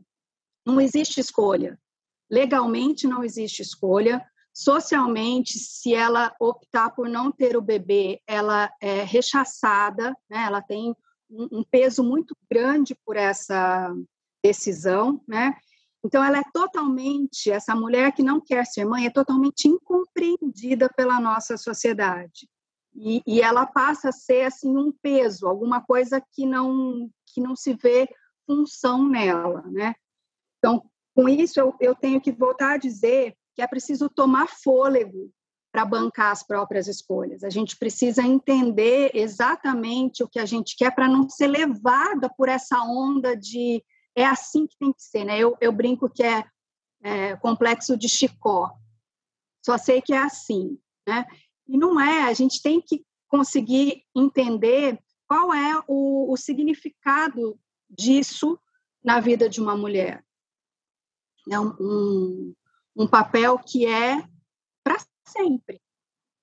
não 0.67 0.81
existe 0.81 1.21
escolha. 1.21 1.79
Legalmente 2.31 3.07
não 3.07 3.23
existe 3.23 3.63
escolha, 3.63 4.27
Socialmente, 4.59 5.59
se 5.59 5.93
ela 5.93 6.35
optar 6.41 6.89
por 6.89 7.11
não 7.11 7.31
ter 7.31 7.59
o 7.59 7.61
bebê, 7.61 8.23
ela 8.27 8.73
é 8.81 9.03
rechaçada, 9.03 10.17
né? 10.31 10.45
ela 10.47 10.63
tem 10.63 10.97
um, 11.29 11.59
um 11.59 11.63
peso 11.63 12.03
muito 12.03 12.35
grande 12.51 12.95
por 13.05 13.19
essa 13.19 13.95
decisão, 14.43 15.23
né? 15.29 15.55
Então, 16.03 16.25
ela 16.25 16.39
é 16.39 16.43
totalmente, 16.55 17.51
essa 17.51 17.75
mulher 17.75 18.13
que 18.13 18.23
não 18.23 18.41
quer 18.41 18.65
ser 18.65 18.87
mãe, 18.87 19.05
é 19.05 19.11
totalmente 19.11 19.69
incompreendida 19.69 20.89
pela 20.89 21.21
nossa 21.21 21.59
sociedade. 21.59 22.49
E, 22.99 23.23
e, 23.27 23.41
ela 23.43 23.67
passa 23.67 24.09
a 24.09 24.13
ser, 24.13 24.47
assim, 24.47 24.75
um 24.77 24.91
peso, 24.91 25.47
alguma 25.47 25.83
coisa 25.83 26.23
que 26.33 26.47
não, 26.47 27.11
que 27.27 27.41
não 27.41 27.55
se 27.55 27.75
vê 27.75 28.09
função 28.47 29.07
nela, 29.09 29.63
né? 29.67 29.95
Então, 30.59 30.83
com 31.15 31.29
isso, 31.29 31.61
eu, 31.61 31.75
eu 31.81 31.95
tenho 31.95 32.21
que 32.21 32.33
voltar 32.33 32.75
a 32.75 32.79
dizer 32.79 33.37
que 33.55 33.63
é 33.63 33.67
preciso 33.67 34.09
tomar 34.09 34.49
fôlego 34.49 35.31
para 35.73 35.85
bancar 35.85 36.31
as 36.31 36.43
próprias 36.43 36.89
escolhas. 36.89 37.45
A 37.45 37.51
gente 37.51 37.77
precisa 37.77 38.23
entender 38.23 39.11
exatamente 39.15 40.23
o 40.23 40.29
que 40.29 40.39
a 40.39 40.47
gente 40.47 40.75
quer 40.75 40.95
para 40.95 41.07
não 41.07 41.29
ser 41.29 41.49
levada 41.49 42.31
por 42.35 42.49
essa 42.49 42.83
onda 42.83 43.37
de 43.37 43.85
é 44.17 44.25
assim 44.25 44.67
que 44.67 44.79
tem 44.79 44.93
que 44.93 45.03
ser, 45.03 45.25
né? 45.25 45.39
Eu, 45.39 45.55
eu 45.61 45.71
brinco 45.71 46.09
que 46.09 46.23
é, 46.23 46.43
é 47.03 47.37
complexo 47.37 47.95
de 47.95 48.09
Chicó. 48.09 48.73
Só 49.63 49.77
sei 49.77 50.01
que 50.01 50.15
é 50.15 50.19
assim, 50.19 50.79
né? 51.07 51.27
E 51.69 51.77
não 51.77 52.01
é. 52.01 52.25
A 52.25 52.33
gente 52.35 52.63
tem 52.63 52.81
que 52.81 53.05
conseguir 53.29 54.05
entender 54.15 54.99
qual 55.27 55.53
é 55.53 55.83
o, 55.89 56.33
o 56.33 56.37
significado 56.37 57.59
disso 57.89 58.59
na 59.03 59.21
vida 59.21 59.49
de 59.49 59.61
uma 59.61 59.77
mulher. 59.77 60.25
É 61.51 61.61
um, 61.61 61.75
um 61.81 62.55
um 62.97 63.07
papel 63.07 63.59
que 63.59 63.87
é 63.87 64.25
para 64.83 64.97
sempre. 65.29 65.81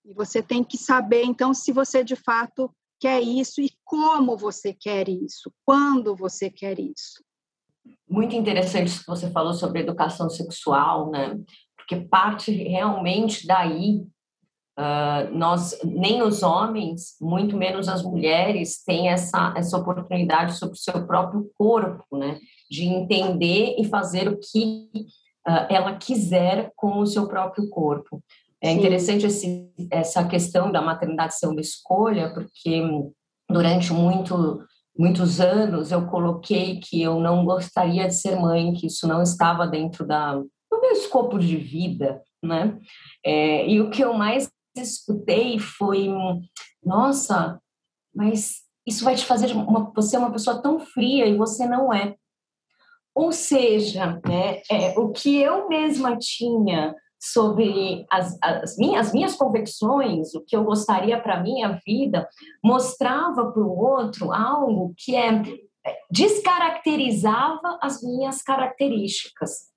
E 0.05 0.13
você 0.13 0.43
tem 0.43 0.63
que 0.63 0.77
saber, 0.77 1.23
então, 1.23 1.53
se 1.53 1.71
você 1.71 2.03
de 2.03 2.15
fato 2.15 2.73
quer 2.99 3.21
isso 3.21 3.59
e 3.59 3.71
como 3.83 4.37
você 4.37 4.73
quer 4.73 5.09
isso, 5.09 5.51
quando 5.65 6.15
você 6.15 6.49
quer 6.49 6.79
isso. 6.79 7.23
Muito 8.07 8.35
interessante 8.35 8.87
isso 8.87 8.99
que 9.01 9.07
você 9.07 9.29
falou 9.31 9.53
sobre 9.53 9.81
educação 9.81 10.29
sexual, 10.29 11.09
né? 11.09 11.37
Porque 11.75 11.99
parte 12.05 12.51
realmente 12.51 13.47
daí 13.47 14.05
Uh, 14.77 15.29
nós 15.37 15.79
nem 15.83 16.23
os 16.23 16.41
homens, 16.41 17.15
muito 17.21 17.55
menos 17.55 17.87
as 17.87 18.01
mulheres, 18.01 18.83
têm 18.83 19.09
essa, 19.09 19.53
essa 19.55 19.77
oportunidade 19.77 20.57
sobre 20.57 20.73
o 20.73 20.79
seu 20.79 21.05
próprio 21.05 21.49
corpo, 21.55 22.17
né? 22.17 22.39
De 22.69 22.85
entender 22.85 23.75
e 23.77 23.85
fazer 23.85 24.27
o 24.27 24.39
que 24.39 24.89
uh, 25.47 25.67
ela 25.69 25.95
quiser 25.95 26.71
com 26.75 26.97
o 26.97 27.05
seu 27.05 27.27
próprio 27.27 27.69
corpo. 27.69 28.23
É 28.59 28.71
Sim. 28.71 28.79
interessante 28.79 29.27
esse, 29.27 29.69
essa 29.91 30.25
questão 30.27 30.71
da 30.71 30.81
maternidade 30.81 31.37
ser 31.37 31.47
uma 31.47 31.61
escolha, 31.61 32.33
porque 32.33 32.81
durante 33.47 33.93
muito, 33.93 34.65
muitos 34.97 35.39
anos 35.39 35.91
eu 35.91 36.07
coloquei 36.07 36.79
que 36.79 36.99
eu 36.99 37.19
não 37.19 37.45
gostaria 37.45 38.07
de 38.07 38.15
ser 38.15 38.37
mãe, 38.37 38.73
que 38.73 38.87
isso 38.87 39.07
não 39.07 39.21
estava 39.21 39.67
dentro 39.67 40.07
da, 40.07 40.33
do 40.33 40.81
meu 40.81 40.91
escopo 40.93 41.37
de 41.37 41.57
vida, 41.57 42.21
né? 42.41 42.79
É, 43.23 43.67
e 43.67 43.79
o 43.79 43.91
que 43.91 44.03
eu 44.03 44.13
mais 44.13 44.49
escutei 44.75 45.59
foi, 45.59 46.09
nossa, 46.83 47.59
mas 48.13 48.63
isso 48.85 49.03
vai 49.03 49.15
te 49.15 49.25
fazer 49.25 49.53
uma, 49.53 49.91
você 49.95 50.15
é 50.15 50.19
uma 50.19 50.31
pessoa 50.31 50.61
tão 50.61 50.79
fria 50.79 51.25
e 51.25 51.37
você 51.37 51.65
não 51.65 51.93
é. 51.93 52.15
Ou 53.15 53.31
seja, 53.31 54.19
né, 54.25 54.61
é, 54.69 54.97
o 54.97 55.11
que 55.11 55.39
eu 55.39 55.67
mesma 55.67 56.17
tinha 56.17 56.95
sobre 57.21 58.05
as, 58.11 58.37
as, 58.41 58.77
minhas, 58.77 59.07
as 59.07 59.13
minhas 59.13 59.35
convicções, 59.35 60.33
o 60.35 60.41
que 60.41 60.55
eu 60.55 60.63
gostaria 60.65 61.21
para 61.21 61.41
minha 61.41 61.79
vida, 61.85 62.27
mostrava 62.61 63.49
para 63.51 63.63
o 63.63 63.77
outro 63.79 64.33
algo 64.33 64.93
que 64.97 65.15
é, 65.15 65.29
é, 65.85 65.97
descaracterizava 66.11 67.79
as 67.81 68.03
minhas 68.03 68.41
características. 68.41 69.71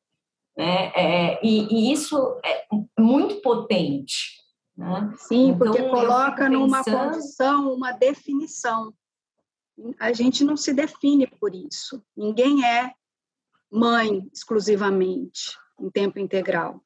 Né? 0.56 0.92
É, 0.96 1.46
e, 1.46 1.68
e, 1.72 1.92
isso 1.92 2.16
é 2.44 2.66
muito 2.98 3.36
potente. 3.42 4.44
Né? 4.76 5.14
Sim, 5.16 5.48
então, 5.48 5.58
porque 5.58 5.82
coloca 5.82 6.48
numa 6.48 6.84
condição, 6.84 7.72
uma 7.72 7.92
definição. 7.92 8.92
A 9.98 10.12
gente 10.12 10.44
não 10.44 10.56
se 10.56 10.72
define 10.72 11.26
por 11.26 11.54
isso. 11.54 12.02
Ninguém 12.16 12.64
é 12.64 12.92
mãe 13.70 14.26
exclusivamente, 14.32 15.56
em 15.80 15.90
tempo 15.90 16.18
integral. 16.18 16.80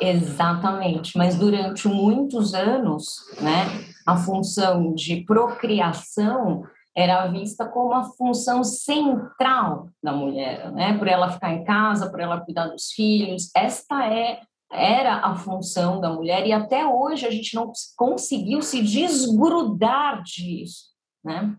Exatamente, 0.00 1.16
mas 1.18 1.36
durante 1.36 1.86
muitos 1.86 2.54
anos, 2.54 3.16
né, 3.40 3.66
a 4.06 4.16
função 4.16 4.94
de 4.94 5.22
procriação 5.24 6.64
era 6.94 7.26
vista 7.26 7.66
como 7.66 7.92
a 7.92 8.04
função 8.04 8.62
central 8.64 9.88
da 10.02 10.12
mulher, 10.12 10.70
né, 10.72 10.96
por 10.98 11.08
ela 11.08 11.30
ficar 11.30 11.52
em 11.52 11.64
casa, 11.64 12.10
por 12.10 12.20
ela 12.20 12.40
cuidar 12.40 12.68
dos 12.68 12.90
filhos. 12.92 13.50
Esta 13.54 14.06
é 14.06 14.40
era 14.72 15.16
a 15.18 15.34
função 15.34 16.00
da 16.00 16.10
mulher 16.10 16.46
e 16.46 16.52
até 16.52 16.86
hoje 16.86 17.26
a 17.26 17.30
gente 17.30 17.54
não 17.54 17.70
conseguiu 17.96 18.62
se 18.62 18.82
desgrudar 18.82 20.22
disso, 20.22 20.86
né? 21.22 21.54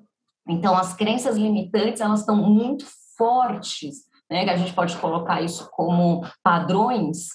Então 0.47 0.75
as 0.75 0.93
crenças 0.93 1.37
limitantes 1.37 2.01
elas 2.01 2.21
estão 2.21 2.35
muito 2.35 2.85
fortes 3.15 4.11
né, 4.33 4.43
que 4.45 4.49
a 4.49 4.57
gente 4.57 4.73
pode 4.73 4.97
colocar 4.97 5.41
isso 5.41 5.69
como 5.71 6.25
padrões, 6.43 7.27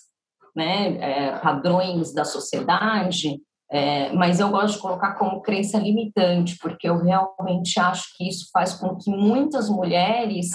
né, 0.55 0.97
é, 0.97 1.39
padrões 1.39 2.13
da 2.13 2.25
sociedade, 2.25 3.41
é, 3.71 4.13
mas 4.15 4.41
eu 4.41 4.49
gosto 4.49 4.75
de 4.75 4.81
colocar 4.81 5.15
como 5.15 5.41
crença 5.41 5.79
limitante, 5.79 6.59
porque 6.59 6.89
eu 6.89 6.99
realmente 6.99 7.79
acho 7.79 8.17
que 8.17 8.27
isso 8.27 8.49
faz 8.53 8.75
com 8.75 8.97
que 8.97 9.11
muitas 9.11 9.69
mulheres 9.69 10.51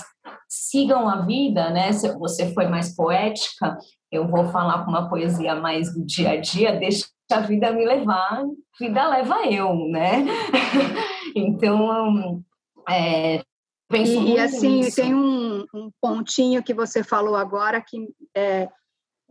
sigam 0.49 1.07
a 1.07 1.21
vida, 1.21 1.69
né? 1.69 1.91
Você 2.19 2.53
foi 2.53 2.67
mais 2.67 2.95
poética, 2.95 3.77
eu 4.13 4.27
vou 4.27 4.47
falar 4.49 4.85
com 4.85 4.91
uma 4.91 5.09
poesia 5.09 5.55
mais 5.55 5.91
do 5.91 6.05
dia 6.05 6.31
a 6.31 6.37
dia, 6.39 6.77
deixa 6.77 7.07
a 7.31 7.39
vida 7.39 7.71
me 7.71 7.83
levar, 7.83 8.45
vida 8.79 9.07
leva 9.07 9.47
eu, 9.47 9.73
né? 9.89 10.23
então, 11.35 12.43
é, 12.87 13.43
penso 13.89 14.11
e, 14.11 14.33
e 14.33 14.39
assim, 14.39 14.81
nisso. 14.81 14.95
tem 14.95 15.15
um, 15.15 15.65
um, 15.73 15.91
pontinho 15.99 16.61
que 16.61 16.75
você 16.75 17.03
falou 17.03 17.35
agora 17.35 17.81
que 17.81 18.07
é, 18.35 18.69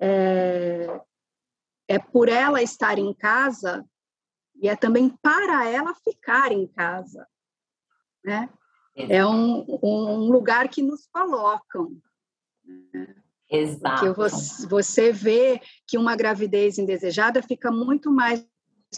é, 0.00 1.00
é 1.86 1.98
por 2.00 2.28
ela 2.28 2.60
estar 2.60 2.98
em 2.98 3.14
casa 3.14 3.84
e 4.60 4.68
é 4.68 4.74
também 4.74 5.08
para 5.22 5.68
ela 5.68 5.94
ficar 5.94 6.50
em 6.50 6.66
casa, 6.66 7.24
né? 8.24 8.50
É 8.96 9.24
um, 9.24 9.64
um 9.82 10.30
lugar 10.30 10.68
que 10.68 10.82
nos 10.82 11.06
colocam. 11.06 11.96
Né? 12.92 13.21
Exato. 13.52 14.14
Porque 14.14 14.66
você, 14.66 15.12
vê 15.12 15.60
que 15.86 15.98
uma 15.98 16.16
gravidez 16.16 16.78
indesejada 16.78 17.42
fica 17.42 17.70
muito 17.70 18.10
mais 18.10 18.46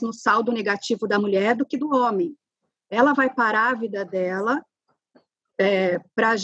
no 0.01 0.13
saldo 0.13 0.53
negativo 0.53 1.09
da 1.09 1.19
mulher 1.19 1.57
do 1.57 1.67
que 1.67 1.77
do 1.77 1.93
homem. 1.93 2.37
Ela 2.89 3.13
vai 3.13 3.33
parar 3.33 3.73
a 3.73 3.75
vida 3.75 4.05
dela 4.05 4.65
é, 5.59 5.99
para 6.15 6.37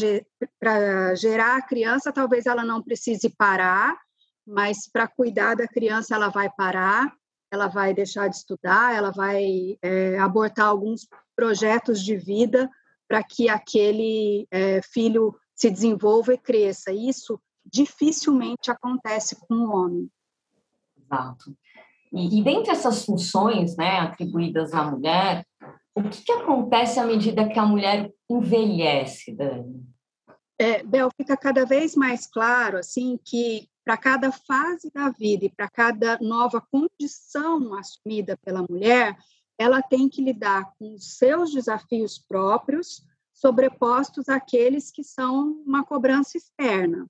gerar 1.14 1.56
a 1.56 1.62
criança, 1.62 2.12
talvez 2.12 2.46
ela 2.46 2.64
não 2.64 2.82
precise 2.82 3.30
parar, 3.30 3.96
mas 4.44 4.88
para 4.88 5.06
cuidar 5.06 5.54
da 5.54 5.68
criança 5.68 6.16
ela 6.16 6.28
vai 6.28 6.50
parar, 6.50 7.12
ela 7.52 7.68
vai 7.68 7.94
deixar 7.94 8.28
de 8.28 8.36
estudar, 8.36 8.94
ela 8.94 9.12
vai 9.12 9.78
é, 9.82 10.18
abortar 10.18 10.66
alguns 10.66 11.08
projetos 11.36 12.02
de 12.02 12.16
vida 12.16 12.68
para 13.06 13.22
que 13.22 13.48
aquele 13.48 14.48
é, 14.50 14.80
filho 14.82 15.36
se 15.54 15.70
desenvolva 15.70 16.34
e 16.34 16.38
cresça. 16.38 16.92
Isso 16.92 17.40
dificilmente 17.72 18.70
acontece 18.70 19.36
com 19.46 19.54
o 19.54 19.74
homem. 19.74 20.10
Exato. 20.96 21.56
E, 22.12 22.40
e 22.40 22.42
dentre 22.42 22.70
essas 22.72 23.04
funções 23.04 23.76
né, 23.76 24.00
atribuídas 24.00 24.72
à 24.72 24.84
mulher, 24.84 25.46
o 25.94 26.02
que, 26.02 26.22
que 26.22 26.32
acontece 26.32 26.98
à 26.98 27.06
medida 27.06 27.48
que 27.48 27.58
a 27.58 27.66
mulher 27.66 28.10
envelhece, 28.28 29.32
Dani? 29.34 29.84
É, 30.58 30.82
Bel, 30.82 31.08
fica 31.16 31.36
cada 31.36 31.64
vez 31.64 31.94
mais 31.94 32.26
claro 32.26 32.78
assim 32.78 33.18
que 33.24 33.68
para 33.82 33.96
cada 33.96 34.30
fase 34.30 34.90
da 34.92 35.08
vida 35.08 35.46
e 35.46 35.50
para 35.50 35.68
cada 35.68 36.18
nova 36.20 36.60
condição 36.70 37.74
assumida 37.74 38.36
pela 38.44 38.64
mulher, 38.68 39.16
ela 39.58 39.82
tem 39.82 40.08
que 40.08 40.22
lidar 40.22 40.72
com 40.78 40.94
os 40.94 41.16
seus 41.16 41.52
desafios 41.52 42.18
próprios, 42.18 43.02
sobrepostos 43.32 44.28
àqueles 44.28 44.90
que 44.90 45.02
são 45.02 45.62
uma 45.66 45.84
cobrança 45.84 46.36
externa. 46.36 47.06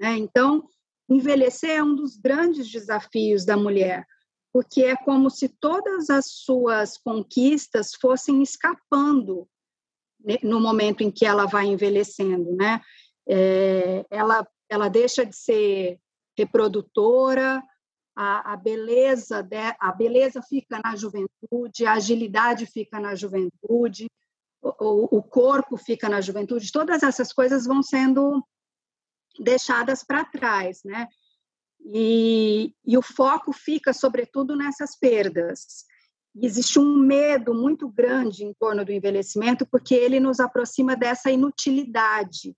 Né? 0.00 0.16
Então, 0.16 0.66
envelhecer 1.08 1.70
é 1.70 1.82
um 1.82 1.94
dos 1.94 2.16
grandes 2.16 2.70
desafios 2.70 3.44
da 3.44 3.56
mulher, 3.56 4.06
porque 4.52 4.82
é 4.82 4.96
como 4.96 5.28
se 5.28 5.48
todas 5.48 6.08
as 6.08 6.26
suas 6.26 6.96
conquistas 6.96 7.92
fossem 8.00 8.42
escapando 8.42 9.46
no 10.42 10.60
momento 10.60 11.02
em 11.02 11.10
que 11.10 11.26
ela 11.26 11.46
vai 11.46 11.66
envelhecendo, 11.66 12.54
né? 12.56 12.80
É, 13.28 14.04
ela, 14.10 14.46
ela 14.68 14.88
deixa 14.88 15.24
de 15.24 15.36
ser 15.36 15.98
reprodutora, 16.36 17.62
a, 18.16 18.52
a, 18.52 18.56
beleza 18.56 19.42
de, 19.42 19.56
a 19.78 19.92
beleza 19.92 20.42
fica 20.42 20.80
na 20.82 20.96
juventude, 20.96 21.86
a 21.86 21.92
agilidade 21.92 22.66
fica 22.66 22.98
na 22.98 23.14
juventude, 23.14 24.10
o, 24.62 25.18
o 25.18 25.22
corpo 25.22 25.76
fica 25.76 26.08
na 26.08 26.20
juventude, 26.20 26.72
todas 26.72 27.02
essas 27.02 27.32
coisas 27.32 27.66
vão 27.66 27.82
sendo 27.82 28.44
deixadas 29.40 30.04
para 30.04 30.24
trás, 30.24 30.80
né? 30.84 31.08
E, 31.82 32.74
e, 32.84 32.98
o 32.98 33.02
foco 33.02 33.52
fica, 33.52 33.92
sobretudo, 33.92 34.54
nessas 34.54 34.98
perdas. 34.98 35.86
Existe 36.40 36.78
um 36.78 36.98
medo 36.98 37.54
muito 37.54 37.88
grande 37.88 38.44
em 38.44 38.52
torno 38.52 38.84
do 38.84 38.92
envelhecimento, 38.92 39.66
porque 39.66 39.94
ele 39.94 40.20
nos 40.20 40.38
aproxima 40.40 40.94
dessa 40.94 41.30
inutilidade, 41.30 42.54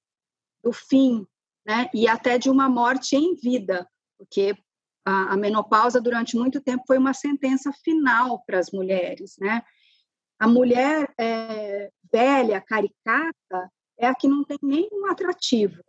do 0.62 0.72
fim, 0.72 1.24
né? 1.64 1.88
E 1.94 2.08
até 2.08 2.36
de 2.36 2.50
uma 2.50 2.68
morte 2.68 3.16
em 3.16 3.34
vida, 3.36 3.88
porque 4.18 4.56
a, 5.04 5.34
a 5.34 5.36
menopausa 5.36 6.00
durante 6.00 6.36
muito 6.36 6.60
tempo 6.60 6.82
foi 6.86 6.98
uma 6.98 7.14
sentença 7.14 7.72
final 7.84 8.42
para 8.44 8.58
as 8.58 8.70
mulheres, 8.72 9.36
né? 9.38 9.62
A 10.38 10.48
mulher 10.48 11.14
é, 11.18 11.90
velha, 12.12 12.60
caricata, 12.60 13.70
é 13.96 14.06
a 14.08 14.14
que 14.14 14.26
não 14.26 14.42
tem 14.42 14.58
nenhum 14.60 15.06
atrativo. 15.06 15.80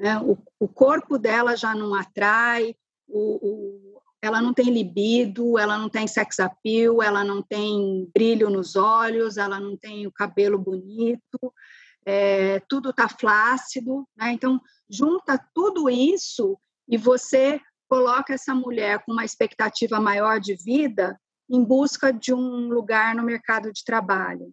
Né? 0.00 0.18
O, 0.18 0.38
o 0.58 0.66
corpo 0.66 1.18
dela 1.18 1.54
já 1.54 1.74
não 1.74 1.94
atrai, 1.94 2.74
o, 3.06 3.20
o, 3.20 4.02
ela 4.22 4.40
não 4.40 4.54
tem 4.54 4.70
libido, 4.70 5.58
ela 5.58 5.76
não 5.76 5.90
tem 5.90 6.06
sex 6.06 6.40
appeal, 6.40 7.02
ela 7.02 7.22
não 7.22 7.42
tem 7.42 8.10
brilho 8.14 8.48
nos 8.48 8.76
olhos, 8.76 9.36
ela 9.36 9.60
não 9.60 9.76
tem 9.76 10.06
o 10.06 10.12
cabelo 10.12 10.58
bonito, 10.58 11.52
é, 12.06 12.60
tudo 12.60 12.90
está 12.90 13.10
flácido. 13.10 14.08
Né? 14.16 14.32
Então, 14.32 14.58
junta 14.88 15.38
tudo 15.52 15.90
isso 15.90 16.58
e 16.88 16.96
você 16.96 17.60
coloca 17.86 18.32
essa 18.32 18.54
mulher 18.54 19.04
com 19.04 19.12
uma 19.12 19.24
expectativa 19.24 20.00
maior 20.00 20.40
de 20.40 20.54
vida 20.54 21.20
em 21.46 21.62
busca 21.62 22.10
de 22.10 22.32
um 22.32 22.68
lugar 22.68 23.14
no 23.14 23.22
mercado 23.22 23.70
de 23.70 23.84
trabalho. 23.84 24.50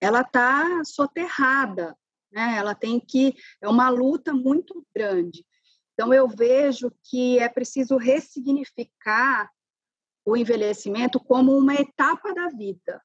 Ela 0.00 0.22
está 0.22 0.82
soterrada, 0.84 1.96
né? 2.30 2.56
Ela 2.56 2.74
tem 2.74 3.00
que 3.00 3.34
é 3.60 3.68
uma 3.68 3.88
luta 3.88 4.32
muito 4.32 4.86
grande. 4.94 5.44
Então 5.94 6.14
eu 6.14 6.28
vejo 6.28 6.92
que 7.04 7.38
é 7.38 7.48
preciso 7.48 7.96
ressignificar 7.96 9.50
o 10.24 10.36
envelhecimento 10.36 11.18
como 11.18 11.56
uma 11.56 11.74
etapa 11.74 12.32
da 12.32 12.48
vida. 12.48 13.02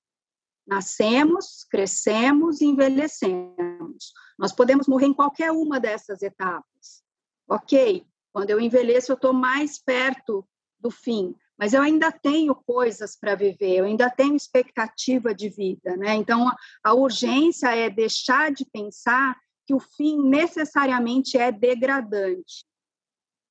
Nascemos, 0.66 1.66
crescemos 1.70 2.62
e 2.62 2.66
envelhecemos. 2.66 4.14
Nós 4.38 4.54
podemos 4.54 4.88
morrer 4.88 5.08
em 5.08 5.14
qualquer 5.14 5.52
uma 5.52 5.80
dessas 5.80 6.22
etapas. 6.22 7.04
Ok, 7.48 8.06
quando 8.32 8.50
eu 8.50 8.60
envelheço, 8.60 9.12
eu 9.12 9.16
estou 9.16 9.34
mais 9.34 9.78
perto 9.78 10.48
do 10.80 10.90
fim, 10.90 11.36
mas 11.64 11.72
eu 11.72 11.82
ainda 11.82 12.12
tenho 12.12 12.54
coisas 12.54 13.16
para 13.16 13.36
viver, 13.36 13.78
eu 13.78 13.86
ainda 13.86 14.10
tenho 14.10 14.36
expectativa 14.36 15.34
de 15.34 15.48
vida, 15.48 15.96
né? 15.96 16.14
Então, 16.14 16.52
a 16.84 16.94
urgência 16.94 17.74
é 17.74 17.90
deixar 17.90 18.52
de 18.52 18.66
pensar 18.66 19.40
que 19.66 19.74
o 19.74 19.80
fim 19.80 20.22
necessariamente 20.28 21.38
é 21.38 21.54
degradante, 21.54 22.66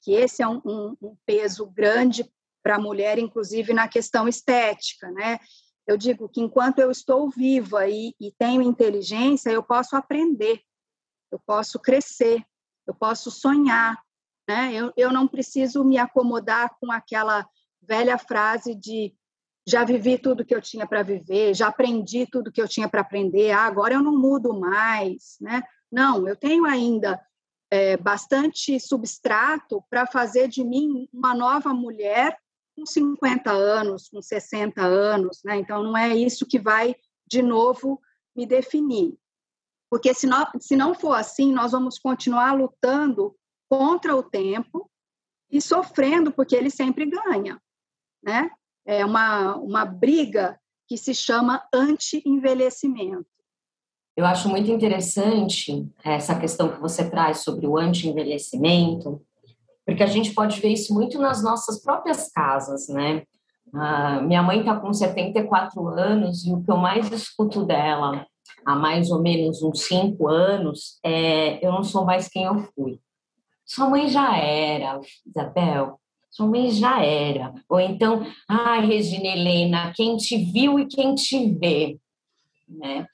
que 0.02 0.12
esse 0.12 0.42
é 0.42 0.46
um, 0.46 0.60
um, 0.62 0.96
um 1.00 1.16
peso 1.24 1.64
grande 1.64 2.30
para 2.62 2.76
a 2.76 2.78
mulher, 2.78 3.18
inclusive 3.18 3.72
na 3.72 3.88
questão 3.88 4.28
estética, 4.28 5.10
né? 5.10 5.38
Eu 5.86 5.96
digo 5.96 6.28
que 6.28 6.42
enquanto 6.42 6.80
eu 6.80 6.90
estou 6.90 7.30
viva 7.30 7.88
e, 7.88 8.14
e 8.20 8.30
tenho 8.32 8.60
inteligência, 8.60 9.48
eu 9.48 9.62
posso 9.62 9.96
aprender, 9.96 10.60
eu 11.30 11.40
posso 11.46 11.80
crescer, 11.80 12.44
eu 12.86 12.92
posso 12.92 13.30
sonhar, 13.30 13.98
né? 14.46 14.70
Eu, 14.74 14.92
eu 14.98 15.10
não 15.10 15.26
preciso 15.26 15.82
me 15.82 15.96
acomodar 15.96 16.76
com 16.78 16.92
aquela 16.92 17.48
velha 17.82 18.18
frase 18.18 18.74
de 18.74 19.14
já 19.66 19.84
vivi 19.84 20.18
tudo 20.18 20.44
que 20.44 20.54
eu 20.54 20.60
tinha 20.60 20.86
para 20.86 21.02
viver, 21.02 21.54
já 21.54 21.68
aprendi 21.68 22.26
tudo 22.26 22.50
que 22.50 22.60
eu 22.60 22.68
tinha 22.68 22.88
para 22.88 23.00
aprender, 23.00 23.52
ah, 23.52 23.64
agora 23.64 23.94
eu 23.94 24.02
não 24.02 24.18
mudo 24.18 24.58
mais, 24.58 25.36
né? 25.40 25.62
Não, 25.90 26.26
eu 26.26 26.34
tenho 26.34 26.64
ainda 26.64 27.20
é, 27.70 27.96
bastante 27.96 28.78
substrato 28.80 29.84
para 29.88 30.06
fazer 30.06 30.48
de 30.48 30.64
mim 30.64 31.08
uma 31.12 31.34
nova 31.34 31.72
mulher 31.72 32.36
com 32.76 32.84
50 32.84 33.52
anos, 33.52 34.08
com 34.08 34.20
60 34.20 34.82
anos, 34.82 35.40
né? 35.44 35.56
Então 35.58 35.82
não 35.82 35.96
é 35.96 36.14
isso 36.16 36.46
que 36.46 36.58
vai 36.58 36.96
de 37.26 37.40
novo 37.40 38.00
me 38.34 38.46
definir. 38.46 39.16
Porque 39.88 40.12
se 40.14 40.26
não, 40.26 40.46
se 40.58 40.74
não 40.74 40.94
for 40.94 41.14
assim, 41.14 41.52
nós 41.52 41.72
vamos 41.72 41.98
continuar 41.98 42.52
lutando 42.52 43.36
contra 43.68 44.16
o 44.16 44.22
tempo 44.22 44.90
e 45.50 45.60
sofrendo 45.60 46.32
porque 46.32 46.56
ele 46.56 46.70
sempre 46.70 47.06
ganha 47.06 47.60
né? 48.22 48.50
É 48.84 49.04
uma, 49.04 49.56
uma 49.56 49.84
briga 49.84 50.58
que 50.88 50.96
se 50.96 51.14
chama 51.14 51.62
anti-envelhecimento. 51.72 53.26
Eu 54.16 54.26
acho 54.26 54.48
muito 54.48 54.70
interessante 54.70 55.88
essa 56.04 56.38
questão 56.38 56.68
que 56.68 56.80
você 56.80 57.08
traz 57.08 57.38
sobre 57.38 57.66
o 57.66 57.78
anti-envelhecimento, 57.78 59.22
porque 59.86 60.02
a 60.02 60.06
gente 60.06 60.34
pode 60.34 60.60
ver 60.60 60.68
isso 60.68 60.92
muito 60.92 61.18
nas 61.18 61.42
nossas 61.42 61.82
próprias 61.82 62.30
casas, 62.30 62.88
né? 62.88 63.22
Ah, 63.74 64.20
minha 64.20 64.42
mãe 64.42 64.60
está 64.60 64.78
com 64.78 64.92
74 64.92 65.88
anos 65.88 66.44
e 66.44 66.52
o 66.52 66.62
que 66.62 66.70
eu 66.70 66.76
mais 66.76 67.10
escuto 67.10 67.64
dela 67.64 68.26
há 68.66 68.74
mais 68.76 69.10
ou 69.10 69.22
menos 69.22 69.62
uns 69.62 69.84
cinco 69.84 70.28
anos 70.28 70.98
é 71.02 71.64
eu 71.66 71.72
não 71.72 71.82
sou 71.82 72.04
mais 72.04 72.28
quem 72.28 72.44
eu 72.44 72.58
fui. 72.74 73.00
Sua 73.64 73.88
mãe 73.88 74.08
já 74.08 74.36
era, 74.36 75.00
Isabel. 75.26 75.98
Um 76.40 76.48
mês 76.48 76.76
já 76.76 77.02
era. 77.02 77.52
Ou 77.68 77.80
então, 77.80 78.24
ai, 78.48 78.86
Regina 78.86 79.28
Helena, 79.28 79.92
quem 79.94 80.16
te 80.16 80.36
viu 80.36 80.78
e 80.78 80.86
quem 80.86 81.14
te 81.14 81.52
vê. 81.52 81.98
Né? 82.68 83.06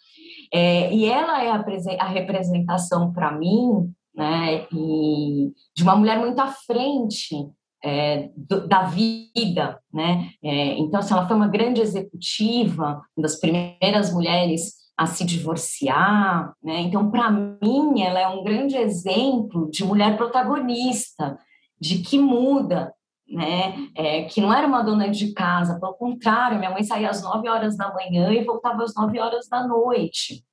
É, 0.52 0.92
e 0.94 1.04
ela 1.04 1.42
é 1.42 1.50
a, 1.50 1.64
a 2.00 2.08
representação 2.08 3.12
para 3.12 3.32
mim 3.32 3.92
né, 4.14 4.66
e 4.72 5.52
de 5.74 5.82
uma 5.82 5.96
mulher 5.96 6.18
muito 6.18 6.38
à 6.40 6.48
frente 6.48 7.34
é, 7.82 8.30
do, 8.36 8.66
da 8.66 8.82
vida, 8.82 9.78
né? 9.92 10.30
É, 10.42 10.78
então, 10.78 10.98
assim, 10.98 11.14
ela 11.14 11.28
foi 11.28 11.36
uma 11.36 11.46
grande 11.46 11.80
executiva, 11.80 13.00
uma 13.16 13.22
das 13.22 13.38
primeiras 13.38 14.12
mulheres 14.12 14.74
a 14.96 15.06
se 15.06 15.24
divorciar, 15.24 16.52
né? 16.62 16.80
Então, 16.80 17.10
para 17.10 17.30
mim, 17.30 18.00
ela 18.02 18.18
é 18.18 18.26
um 18.26 18.42
grande 18.42 18.76
exemplo 18.76 19.70
de 19.70 19.84
mulher 19.84 20.16
protagonista, 20.16 21.38
de 21.80 21.98
que 21.98 22.18
muda, 22.18 22.92
né? 23.28 23.88
É, 23.94 24.24
que 24.24 24.40
não 24.40 24.52
era 24.52 24.66
uma 24.66 24.82
dona 24.82 25.08
de 25.08 25.32
casa, 25.32 25.78
pelo 25.78 25.94
contrário, 25.94 26.58
minha 26.58 26.70
mãe 26.70 26.82
saía 26.82 27.10
às 27.10 27.22
9 27.22 27.48
horas 27.48 27.76
da 27.76 27.92
manhã 27.92 28.32
e 28.32 28.44
voltava 28.44 28.82
às 28.82 28.94
9 28.94 29.18
horas 29.18 29.48
da 29.48 29.66
noite. 29.66 30.44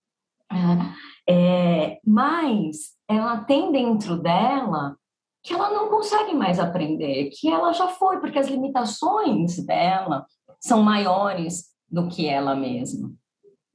É, 0.51 1.33
é, 1.33 1.99
mas 2.05 2.95
ela 3.07 3.37
tem 3.43 3.71
dentro 3.71 4.17
dela 4.17 4.95
que 5.43 5.53
ela 5.53 5.69
não 5.71 5.89
consegue 5.89 6.33
mais 6.33 6.59
aprender, 6.59 7.29
que 7.31 7.49
ela 7.49 7.71
já 7.71 7.87
foi, 7.87 8.19
porque 8.19 8.39
as 8.39 8.47
limitações 8.47 9.63
dela 9.63 10.25
são 10.59 10.81
maiores 10.81 11.65
do 11.87 12.07
que 12.07 12.27
ela 12.27 12.55
mesma, 12.55 13.11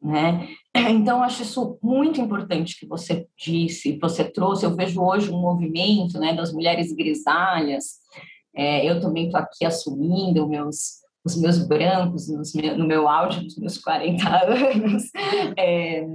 né? 0.02 0.48
Então, 0.74 1.22
acho 1.22 1.42
isso 1.42 1.78
muito 1.82 2.20
importante 2.20 2.78
que 2.78 2.86
você 2.86 3.26
disse, 3.36 3.98
você 3.98 4.24
trouxe. 4.24 4.64
Eu 4.64 4.74
vejo 4.74 5.02
hoje 5.02 5.30
um 5.30 5.40
movimento 5.40 6.18
né, 6.18 6.32
das 6.32 6.52
mulheres 6.52 6.92
grisalhas. 6.92 7.98
É, 8.54 8.84
eu 8.88 9.00
também 9.00 9.26
estou 9.26 9.40
aqui 9.40 9.64
assumindo 9.64 10.48
meus, 10.48 11.00
os 11.24 11.40
meus 11.40 11.66
brancos 11.66 12.28
no 12.28 12.86
meu 12.86 13.08
auge 13.08 13.44
dos 13.44 13.56
meus 13.56 13.78
40 13.78 14.28
anos. 14.28 15.04
É, 15.56 16.06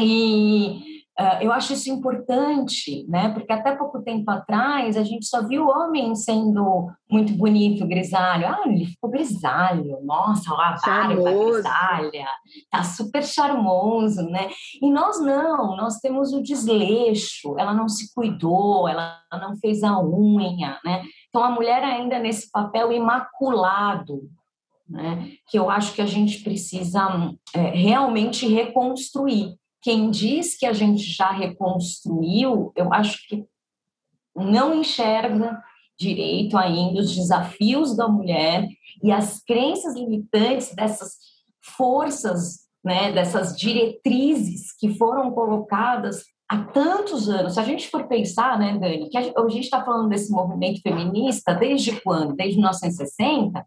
e 0.00 0.94
Uh, 1.18 1.38
eu 1.42 1.52
acho 1.52 1.74
isso 1.74 1.88
importante, 1.90 3.06
né? 3.08 3.28
Porque 3.28 3.52
até 3.52 3.76
pouco 3.76 4.02
tempo 4.02 4.28
atrás 4.28 4.96
a 4.96 5.04
gente 5.04 5.26
só 5.26 5.46
viu 5.46 5.68
homem 5.68 6.12
sendo 6.16 6.90
muito 7.08 7.32
bonito, 7.34 7.86
grisalho. 7.86 8.48
Ah, 8.48 8.62
ele 8.66 8.86
ficou 8.86 9.08
grisalho, 9.08 10.00
nossa, 10.02 10.52
a 10.52 10.76
barba 10.84 11.22
grisalha, 11.22 12.26
tá 12.68 12.82
super 12.82 13.22
charmoso, 13.22 14.24
né? 14.28 14.50
E 14.82 14.90
nós 14.90 15.20
não, 15.20 15.76
nós 15.76 15.98
temos 15.98 16.32
o 16.32 16.42
desleixo, 16.42 17.54
ela 17.60 17.72
não 17.72 17.88
se 17.88 18.12
cuidou, 18.12 18.88
ela 18.88 19.20
não 19.34 19.54
fez 19.56 19.84
a 19.84 19.96
unha, 20.02 20.80
né? 20.84 21.04
Então 21.34 21.42
a 21.42 21.50
mulher 21.50 21.82
ainda 21.82 22.20
nesse 22.20 22.48
papel 22.48 22.92
imaculado, 22.92 24.30
né? 24.88 25.32
Que 25.48 25.58
eu 25.58 25.68
acho 25.68 25.92
que 25.92 26.00
a 26.00 26.06
gente 26.06 26.44
precisa 26.44 27.34
é, 27.52 27.70
realmente 27.70 28.46
reconstruir 28.46 29.56
quem 29.82 30.12
diz 30.12 30.56
que 30.56 30.64
a 30.64 30.72
gente 30.72 31.02
já 31.02 31.32
reconstruiu, 31.32 32.72
eu 32.76 32.94
acho 32.94 33.26
que 33.28 33.44
não 34.36 34.76
enxerga 34.76 35.60
direito 35.98 36.56
ainda 36.56 37.00
os 37.00 37.12
desafios 37.12 37.96
da 37.96 38.06
mulher 38.06 38.68
e 39.02 39.10
as 39.10 39.42
crenças 39.42 39.96
limitantes 39.96 40.72
dessas 40.72 41.16
forças, 41.76 42.60
né, 42.84 43.10
dessas 43.10 43.56
diretrizes 43.56 44.72
que 44.76 44.96
foram 44.96 45.32
colocadas 45.32 46.24
há 46.48 46.62
tantos 46.64 47.28
anos. 47.28 47.54
Se 47.54 47.60
a 47.60 47.64
gente 47.64 47.88
for 47.88 48.06
pensar, 48.06 48.58
né, 48.58 48.78
Dani, 48.78 49.08
que 49.08 49.16
a 49.16 49.22
gente 49.48 49.64
está 49.64 49.84
falando 49.84 50.08
desse 50.08 50.30
movimento 50.30 50.80
feminista 50.80 51.54
desde 51.54 52.00
quando? 52.00 52.34
Desde 52.34 52.56
1960? 52.56 53.64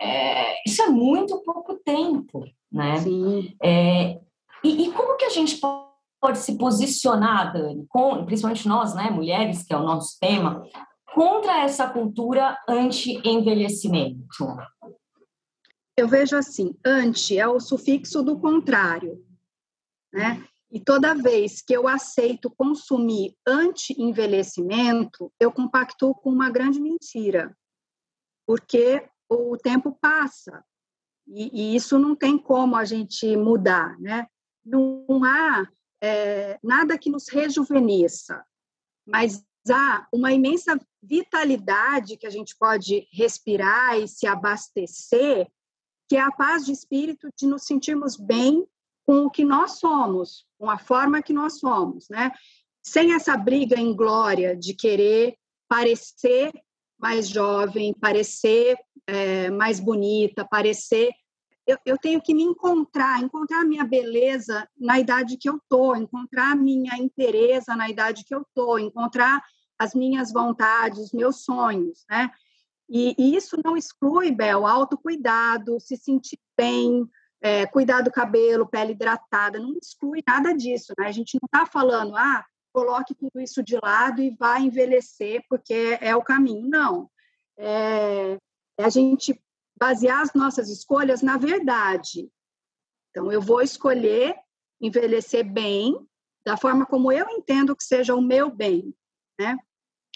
É, 0.00 0.68
isso 0.68 0.82
é 0.82 0.88
muito 0.88 1.42
pouco 1.42 1.74
tempo, 1.84 2.44
né? 2.70 2.98
Sim. 2.98 3.56
É, 3.62 4.20
e, 4.64 4.84
e 4.84 4.92
como 4.92 5.16
que 5.16 5.24
a 5.24 5.30
gente 5.30 5.60
pode 6.20 6.38
se 6.38 6.56
posicionar, 6.56 7.52
Dani, 7.52 7.84
com, 7.88 8.24
principalmente 8.24 8.68
nós, 8.68 8.94
né, 8.94 9.10
mulheres, 9.10 9.64
que 9.64 9.72
é 9.72 9.76
o 9.76 9.82
nosso 9.82 10.18
tema, 10.20 10.64
contra 11.14 11.62
essa 11.62 11.88
cultura 11.88 12.58
anti-envelhecimento? 12.68 14.56
Eu 15.96 16.08
vejo 16.08 16.36
assim, 16.36 16.74
anti 16.84 17.38
é 17.38 17.46
o 17.46 17.60
sufixo 17.60 18.22
do 18.22 18.38
contrário, 18.38 19.22
né? 20.12 20.42
E 20.72 20.80
toda 20.80 21.14
vez 21.14 21.60
que 21.60 21.74
eu 21.74 21.86
aceito 21.86 22.50
consumir 22.50 23.36
anti-envelhecimento, 23.46 25.30
eu 25.38 25.52
compacto 25.52 26.14
com 26.14 26.30
uma 26.30 26.50
grande 26.50 26.80
mentira, 26.80 27.54
porque 28.46 29.06
o 29.28 29.56
tempo 29.58 29.96
passa 30.00 30.64
e, 31.26 31.50
e, 31.52 31.76
isso 31.76 31.98
não 31.98 32.16
tem 32.16 32.38
como 32.38 32.74
a 32.74 32.84
gente 32.84 33.36
mudar, 33.36 33.98
né? 34.00 34.26
não 34.64 35.24
há 35.24 35.68
é, 36.00 36.58
nada 36.62 36.98
que 36.98 37.10
nos 37.10 37.28
rejuvenesça, 37.28 38.44
mas 39.06 39.44
há 39.70 40.06
uma 40.12 40.32
imensa 40.32 40.78
vitalidade 41.02 42.16
que 42.16 42.26
a 42.26 42.30
gente 42.30 42.56
pode 42.56 43.06
respirar 43.12 43.98
e 43.98 44.08
se 44.08 44.26
abastecer, 44.26 45.48
que 46.08 46.16
é 46.16 46.20
a 46.20 46.30
paz 46.30 46.64
de 46.64 46.72
espírito 46.72 47.28
de 47.36 47.46
nos 47.46 47.64
sentirmos 47.64 48.16
bem 48.16 48.66
com 49.06 49.26
o 49.26 49.30
que 49.30 49.44
nós 49.44 49.78
somos, 49.78 50.46
com 50.58 50.70
a 50.70 50.78
forma 50.78 51.22
que 51.22 51.32
nós 51.32 51.58
somos, 51.58 52.08
né? 52.08 52.32
Sem 52.82 53.14
essa 53.14 53.36
briga 53.36 53.78
em 53.78 53.94
glória 53.94 54.56
de 54.56 54.74
querer 54.74 55.36
parecer 55.68 56.52
mais 56.98 57.28
jovem, 57.28 57.94
parecer 57.94 58.76
é, 59.06 59.50
mais 59.50 59.80
bonita, 59.80 60.46
parecer 60.48 61.12
eu, 61.66 61.78
eu, 61.86 61.96
tenho 61.96 62.20
que 62.20 62.34
me 62.34 62.42
encontrar, 62.42 63.22
encontrar 63.22 63.60
a 63.60 63.64
minha 63.64 63.84
beleza 63.84 64.68
na 64.76 64.98
idade 64.98 65.36
que 65.36 65.48
eu 65.48 65.60
tô, 65.68 65.94
encontrar 65.94 66.52
a 66.52 66.56
minha 66.56 66.96
interesa 66.96 67.76
na 67.76 67.88
idade 67.88 68.24
que 68.24 68.34
eu 68.34 68.44
tô, 68.52 68.78
encontrar 68.78 69.40
as 69.78 69.94
minhas 69.94 70.32
vontades, 70.32 70.98
os 70.98 71.12
meus 71.12 71.44
sonhos, 71.44 72.04
né? 72.10 72.30
E, 72.88 73.14
e 73.16 73.36
isso 73.36 73.56
não 73.64 73.76
exclui, 73.76 74.32
Bel, 74.32 74.66
autocuidado, 74.66 75.78
se 75.80 75.96
sentir 75.96 76.38
bem, 76.56 77.08
é, 77.42 77.66
cuidar 77.66 78.02
do 78.02 78.10
cabelo, 78.10 78.68
pele 78.68 78.92
hidratada, 78.92 79.58
não 79.58 79.76
exclui 79.76 80.22
nada 80.26 80.54
disso, 80.54 80.94
né? 80.96 81.08
A 81.08 81.12
gente 81.12 81.36
não 81.42 81.46
está 81.46 81.66
falando, 81.66 82.16
ah, 82.16 82.46
coloque 82.72 83.14
tudo 83.14 83.40
isso 83.40 83.62
de 83.62 83.76
lado 83.82 84.22
e 84.22 84.34
vá 84.38 84.60
envelhecer 84.60 85.44
porque 85.48 85.98
é 86.00 86.14
o 86.14 86.22
caminho. 86.22 86.68
Não. 86.68 87.10
É, 87.58 88.38
é 88.78 88.84
a 88.84 88.88
gente 88.88 89.38
basear 89.76 90.22
as 90.22 90.32
nossas 90.32 90.70
escolhas 90.70 91.20
na 91.20 91.36
verdade. 91.36 92.30
Então, 93.10 93.30
eu 93.30 93.42
vou 93.42 93.60
escolher 93.60 94.36
envelhecer 94.80 95.44
bem, 95.44 95.96
da 96.44 96.56
forma 96.56 96.86
como 96.86 97.12
eu 97.12 97.28
entendo 97.28 97.76
que 97.76 97.84
seja 97.84 98.14
o 98.14 98.22
meu 98.22 98.50
bem, 98.50 98.94
né? 99.38 99.56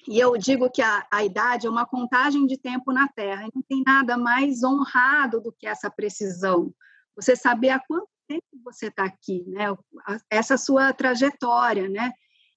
E 0.08 0.18
eu 0.18 0.36
digo 0.36 0.70
que 0.70 0.82
a, 0.82 1.06
a 1.10 1.24
idade 1.24 1.66
é 1.66 1.70
uma 1.70 1.86
contagem 1.86 2.46
de 2.46 2.56
tempo 2.56 2.92
na 2.92 3.08
Terra, 3.08 3.44
e 3.44 3.50
não 3.54 3.62
tem 3.62 3.82
nada 3.84 4.16
mais 4.16 4.62
honrado 4.62 5.40
do 5.40 5.52
que 5.52 5.66
essa 5.66 5.90
precisão. 5.90 6.72
Você 7.16 7.34
saber 7.34 7.70
há 7.70 7.80
quanto 7.80 8.08
tempo 8.28 8.44
você 8.64 8.86
está 8.88 9.04
aqui, 9.04 9.44
né? 9.48 9.66
Essa 10.30 10.56
sua 10.56 10.92
trajetória, 10.92 11.88
né? 11.88 12.12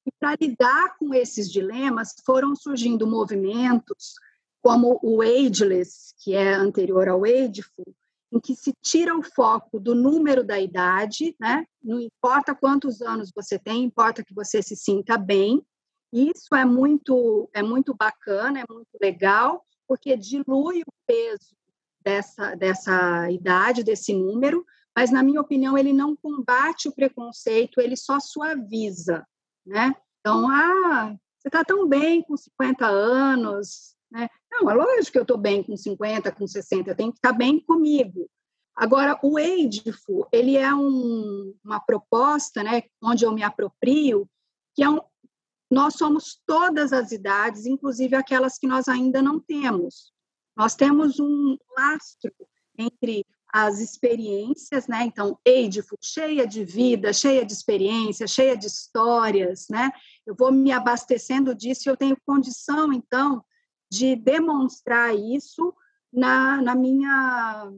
E 0.05 0.11
para 0.19 0.35
lidar 0.39 0.97
com 0.97 1.13
esses 1.13 1.51
dilemas, 1.51 2.13
foram 2.25 2.55
surgindo 2.55 3.07
movimentos 3.07 4.15
como 4.61 4.99
o 5.01 5.21
ageless, 5.21 6.13
que 6.17 6.33
é 6.33 6.53
anterior 6.53 7.07
ao 7.07 7.23
ageful, 7.23 7.95
em 8.31 8.39
que 8.39 8.55
se 8.55 8.73
tira 8.81 9.17
o 9.17 9.23
foco 9.23 9.79
do 9.79 9.95
número 9.95 10.43
da 10.43 10.59
idade, 10.59 11.35
né? 11.39 11.65
Não 11.81 11.99
importa 11.99 12.53
quantos 12.53 13.01
anos 13.01 13.31
você 13.33 13.57
tem, 13.57 13.83
importa 13.83 14.23
que 14.23 14.33
você 14.33 14.61
se 14.61 14.75
sinta 14.75 15.17
bem. 15.17 15.65
Isso 16.11 16.53
é 16.55 16.65
muito 16.65 17.49
é 17.53 17.63
muito 17.63 17.93
bacana, 17.93 18.59
é 18.59 18.65
muito 18.69 18.89
legal, 19.01 19.65
porque 19.87 20.17
dilui 20.17 20.81
o 20.81 20.91
peso 21.07 21.55
dessa 22.09 22.55
dessa 22.55 23.31
idade, 23.31 23.83
desse 23.83 24.13
número, 24.13 24.65
mas 24.95 25.11
na 25.11 25.21
minha 25.21 25.39
opinião 25.39 25.77
ele 25.77 25.93
não 25.93 26.15
combate 26.15 26.87
o 26.87 26.91
preconceito, 26.91 27.79
ele 27.79 27.95
só 27.95 28.19
suaviza, 28.19 29.25
né? 29.65 29.95
Então, 30.19 30.49
ah, 30.49 31.15
você 31.37 31.47
está 31.47 31.63
tão 31.63 31.87
bem 31.87 32.23
com 32.23 32.35
50 32.35 32.85
anos, 32.85 33.95
né? 34.11 34.27
Não, 34.51 34.69
é 34.69 34.73
lógico 34.73 35.11
que 35.11 35.17
eu 35.19 35.23
estou 35.23 35.37
bem 35.37 35.63
com 35.63 35.77
50, 35.77 36.31
com 36.31 36.47
60, 36.47 36.89
eu 36.89 36.95
tenho 36.95 37.11
que 37.11 37.19
estar 37.19 37.31
bem 37.31 37.59
comigo. 37.59 38.27
Agora, 38.75 39.19
o 39.21 39.37
AGEFU, 39.37 40.27
ele 40.31 40.57
é 40.57 40.73
um, 40.73 41.53
uma 41.63 41.79
proposta, 41.79 42.63
né, 42.63 42.83
onde 43.03 43.25
eu 43.25 43.31
me 43.31 43.43
aproprio, 43.43 44.27
que 44.73 44.81
é 44.81 44.89
um, 44.89 44.99
nós 45.69 45.95
somos 45.95 46.41
todas 46.47 46.91
as 46.93 47.11
idades, 47.11 47.65
inclusive 47.65 48.15
aquelas 48.15 48.57
que 48.57 48.65
nós 48.65 48.87
ainda 48.87 49.21
não 49.21 49.39
temos. 49.39 50.13
Nós 50.59 50.75
temos 50.75 51.21
um 51.21 51.57
lastro 51.77 52.33
entre 52.77 53.25
as 53.47 53.79
experiências, 53.79 54.89
né? 54.89 55.05
Então, 55.05 55.39
AgeFul, 55.47 55.97
cheia 56.01 56.45
de 56.45 56.65
vida, 56.65 57.13
cheia 57.13 57.45
de 57.45 57.53
experiência, 57.53 58.27
cheia 58.27 58.57
de 58.57 58.67
histórias, 58.67 59.67
né? 59.69 59.89
Eu 60.27 60.35
vou 60.35 60.51
me 60.51 60.73
abastecendo 60.73 61.55
disso 61.55 61.87
e 61.87 61.89
eu 61.89 61.95
tenho 61.95 62.17
condição, 62.25 62.91
então, 62.91 63.41
de 63.89 64.17
demonstrar 64.17 65.15
isso 65.15 65.73
na, 66.11 66.61
na, 66.61 66.75
minha, 66.75 67.71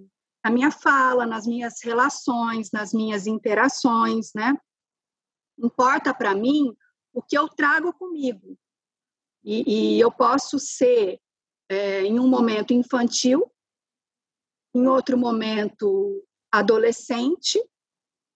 na 0.43 0.49
minha 0.49 0.71
fala, 0.71 1.27
nas 1.27 1.45
minhas 1.45 1.83
relações, 1.83 2.71
nas 2.71 2.95
minhas 2.95 3.27
interações, 3.27 4.31
né? 4.33 4.57
Importa 5.55 6.15
para 6.15 6.33
mim 6.33 6.75
o 7.13 7.21
que 7.21 7.37
eu 7.37 7.47
trago 7.47 7.93
comigo. 7.93 8.57
E, 9.43 9.97
e 9.97 9.99
eu 9.99 10.11
posso 10.11 10.57
ser, 10.57 11.19
é, 11.71 12.03
em 12.03 12.19
um 12.19 12.27
momento, 12.27 12.73
infantil, 12.73 13.49
em 14.75 14.87
outro 14.87 15.17
momento, 15.17 16.21
adolescente, 16.51 17.63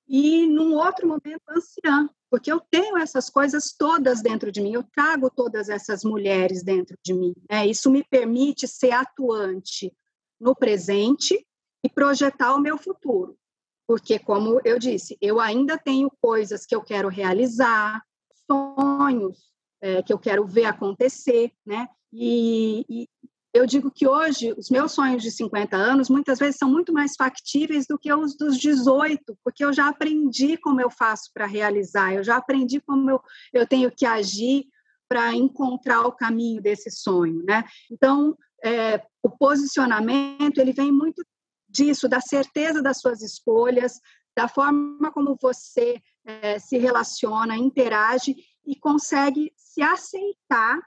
e 0.08 0.48
num 0.48 0.76
outro 0.76 1.06
momento, 1.06 1.41
anciã, 1.50 2.10
porque 2.30 2.50
eu 2.50 2.62
tenho 2.62 2.98
essas 2.98 3.30
coisas 3.30 3.74
todas 3.78 4.21
dentro 4.21 4.54
de 4.54 4.62
mim, 4.62 4.74
eu 4.74 4.84
trago 4.84 5.30
todas 5.30 5.67
essas 5.67 6.06
mulheres 6.06 6.63
dentro 6.63 6.98
de 7.04 7.13
mim. 7.13 7.34
Né? 7.50 7.67
Isso 7.67 7.91
me 7.91 8.06
permite 8.06 8.69
ser 8.69 8.91
atuante 8.91 9.91
no 10.39 10.56
presente 10.56 11.45
e 11.84 11.89
projetar 11.89 12.56
o 12.56 12.62
meu 12.62 12.78
futuro. 12.78 13.38
Porque, 13.86 14.17
como 14.17 14.62
eu 14.63 14.80
disse, 14.80 15.17
eu 15.19 15.41
ainda 15.41 15.78
tenho 15.78 16.10
coisas 16.21 16.65
que 16.65 16.74
eu 16.74 16.82
quero 16.82 17.10
realizar, 17.10 18.02
sonhos 18.50 19.52
é, 19.82 20.02
que 20.02 20.13
eu 20.13 20.17
quero 20.17 20.45
ver 20.48 20.65
acontecer, 20.65 21.52
né? 21.65 21.89
E, 22.17 22.86
e, 22.89 23.10
eu 23.54 23.65
digo 23.65 23.91
que 23.91 24.08
hoje 24.08 24.54
os 24.58 24.69
meus 24.69 24.91
sonhos 24.91 25.21
de 25.21 25.32
50 25.32 25.75
anos 25.75 26.10
muitas 26.10 26.39
vezes 26.39 26.58
são 26.58 26.69
muito 26.69 26.91
mais 26.93 27.13
factíveis 27.17 27.86
do 27.88 27.97
que 27.97 28.13
os 28.13 28.36
dos 28.36 28.58
18, 28.58 29.38
porque 29.43 29.63
eu 29.63 29.71
já 29.71 29.88
aprendi 29.88 30.58
como 30.58 30.82
eu 30.82 30.89
faço 30.89 31.32
para 31.34 31.45
realizar, 31.45 32.13
eu 32.13 32.23
já 32.23 32.38
aprendi 32.38 32.82
como 32.82 33.10
eu, 33.10 33.21
eu 33.54 33.67
tenho 33.67 33.91
que 33.91 34.06
agir 34.06 34.65
para 35.08 35.34
encontrar 35.34 36.01
o 36.01 36.12
caminho 36.12 36.62
desse 36.62 36.89
sonho, 36.89 37.43
né? 37.45 37.63
Então, 37.91 38.38
é, 38.63 39.01
o 39.21 39.30
posicionamento 39.30 40.58
ele 40.58 40.73
vem 40.73 40.91
muito 40.91 41.23
disso, 41.69 42.10
da 42.10 42.21
certeza 42.21 42.82
das 42.82 42.99
suas 42.99 43.21
escolhas, 43.21 43.99
da 44.36 44.47
forma 44.47 45.12
como 45.12 45.38
você 45.41 46.01
é, 46.25 46.60
se 46.60 46.78
relaciona, 46.78 47.56
interage 47.56 48.36
e 48.65 48.75
consegue 48.75 49.54
se 49.56 49.82
aceitar 49.82 50.80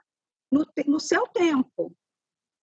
no, 0.51 0.65
no 0.85 0.99
seu 0.99 1.27
tempo, 1.27 1.95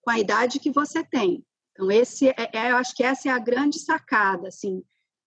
com 0.03 0.11
a 0.11 0.19
idade 0.19 0.61
que 0.61 0.71
você 0.71 1.05
tem. 1.05 1.45
Então, 1.73 1.91
esse 1.91 2.29
é, 2.29 2.51
é, 2.53 2.71
eu 2.71 2.77
acho 2.77 2.95
que 2.95 3.03
essa 3.03 3.29
é 3.29 3.33
a 3.33 3.39
grande 3.39 3.79
sacada, 3.79 4.49
assim, 4.49 4.83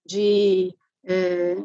de 0.05 0.75
é, 1.03 1.55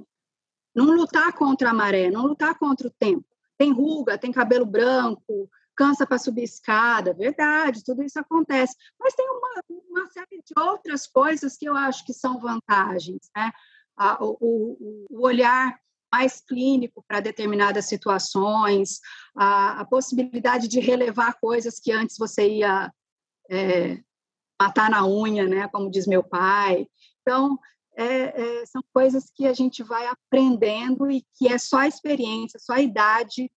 não 0.75 0.87
lutar 0.95 1.33
contra 1.33 1.71
a 1.71 1.75
maré, 1.75 2.11
não 2.11 2.27
lutar 2.27 2.59
contra 2.59 2.87
o 2.87 2.91
tempo. 2.99 3.25
Tem 3.57 3.73
ruga, 3.73 4.19
tem 4.19 4.33
cabelo 4.33 4.67
branco, 4.67 5.49
cansa 5.77 6.07
para 6.07 6.19
subir 6.19 6.43
escada, 6.43 7.15
verdade, 7.15 7.85
tudo 7.85 8.03
isso 8.03 8.19
acontece. 8.19 8.77
Mas 8.99 9.15
tem 9.15 9.27
uma, 9.29 9.63
uma, 9.69 10.07
série 10.11 10.43
de 10.45 10.53
outras 10.59 11.07
coisas 11.07 11.57
que 11.57 11.67
eu 11.67 11.77
acho 11.77 12.05
que 12.05 12.13
são 12.13 12.39
vantagens, 12.39 13.31
né? 13.35 13.51
o, 14.21 14.37
o, 14.41 15.07
o 15.11 15.25
olhar 15.25 15.79
mais 16.14 16.40
clínico 16.40 17.05
para 17.09 17.18
determinadas 17.18 17.87
situações, 17.87 19.00
a, 19.37 19.81
a, 19.81 19.85
possibilidade 19.85 20.68
de 20.68 20.79
relevar 20.79 21.40
coisas 21.40 21.81
que 21.81 21.90
antes 21.90 22.16
você 22.16 22.48
ia 22.48 22.92
é, 23.50 24.00
matar 24.61 24.88
na 24.88 25.05
unha, 25.05 25.48
né, 25.48 25.66
como 25.66 25.90
diz 25.90 26.07
meu 26.07 26.22
pai. 26.22 26.87
Então, 27.20 27.59
é, 27.96 28.61
é, 28.61 28.66
são 28.66 28.81
coisas 28.92 29.29
que 29.35 29.44
a 29.44 29.53
gente 29.53 29.83
vai 29.83 30.07
aprendendo 30.07 31.11
e 31.11 31.24
que 31.37 31.48
é 31.48 31.59
só 31.59 31.79
a 31.79 31.88
experiência, 31.88 32.61
só 32.61 32.74
a 32.74 32.81
idade 32.81 33.50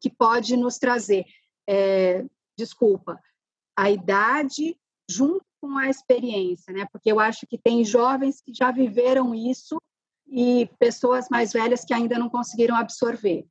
que 0.00 0.10
pode 0.10 0.56
nos 0.56 0.78
trazer. 0.78 1.24
É, 1.68 2.24
desculpa, 2.58 3.20
a 3.78 3.88
idade 3.88 4.76
junto 5.08 5.44
com 5.60 5.78
a 5.78 5.88
experiência, 5.88 6.72
né? 6.72 6.88
Porque 6.90 7.12
eu 7.12 7.20
acho 7.20 7.46
que 7.46 7.56
tem 7.56 7.84
jovens 7.84 8.40
que 8.40 8.52
já 8.52 8.72
viveram 8.72 9.32
isso 9.32 9.80
e 10.30 10.68
pessoas 10.78 11.26
mais 11.30 11.52
velhas 11.52 11.84
que 11.84 11.92
ainda 11.92 12.18
não 12.18 12.28
conseguiram 12.28 12.76
absorver. 12.76 13.44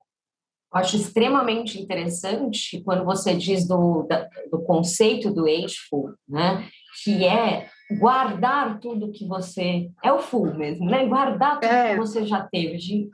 Eu 0.72 0.80
acho 0.80 0.96
extremamente 0.98 1.82
interessante 1.82 2.82
quando 2.84 3.04
você 3.04 3.36
diz 3.36 3.68
do, 3.68 4.08
do 4.52 4.62
conceito 4.64 5.32
do 5.34 5.46
ageful, 5.46 6.14
né? 6.28 6.68
Que 7.04 7.26
é 7.26 7.68
guardar 7.98 8.80
tudo 8.80 9.12
que 9.12 9.26
você 9.26 9.90
é 10.04 10.14
o 10.14 10.20
full 10.20 10.54
mesmo, 10.54 10.86
né? 10.86 11.08
Guardar 11.08 11.60
tudo 11.60 11.72
é. 11.72 11.94
que 11.94 11.98
você 11.98 12.24
já 12.26 12.42
teve. 12.42 13.10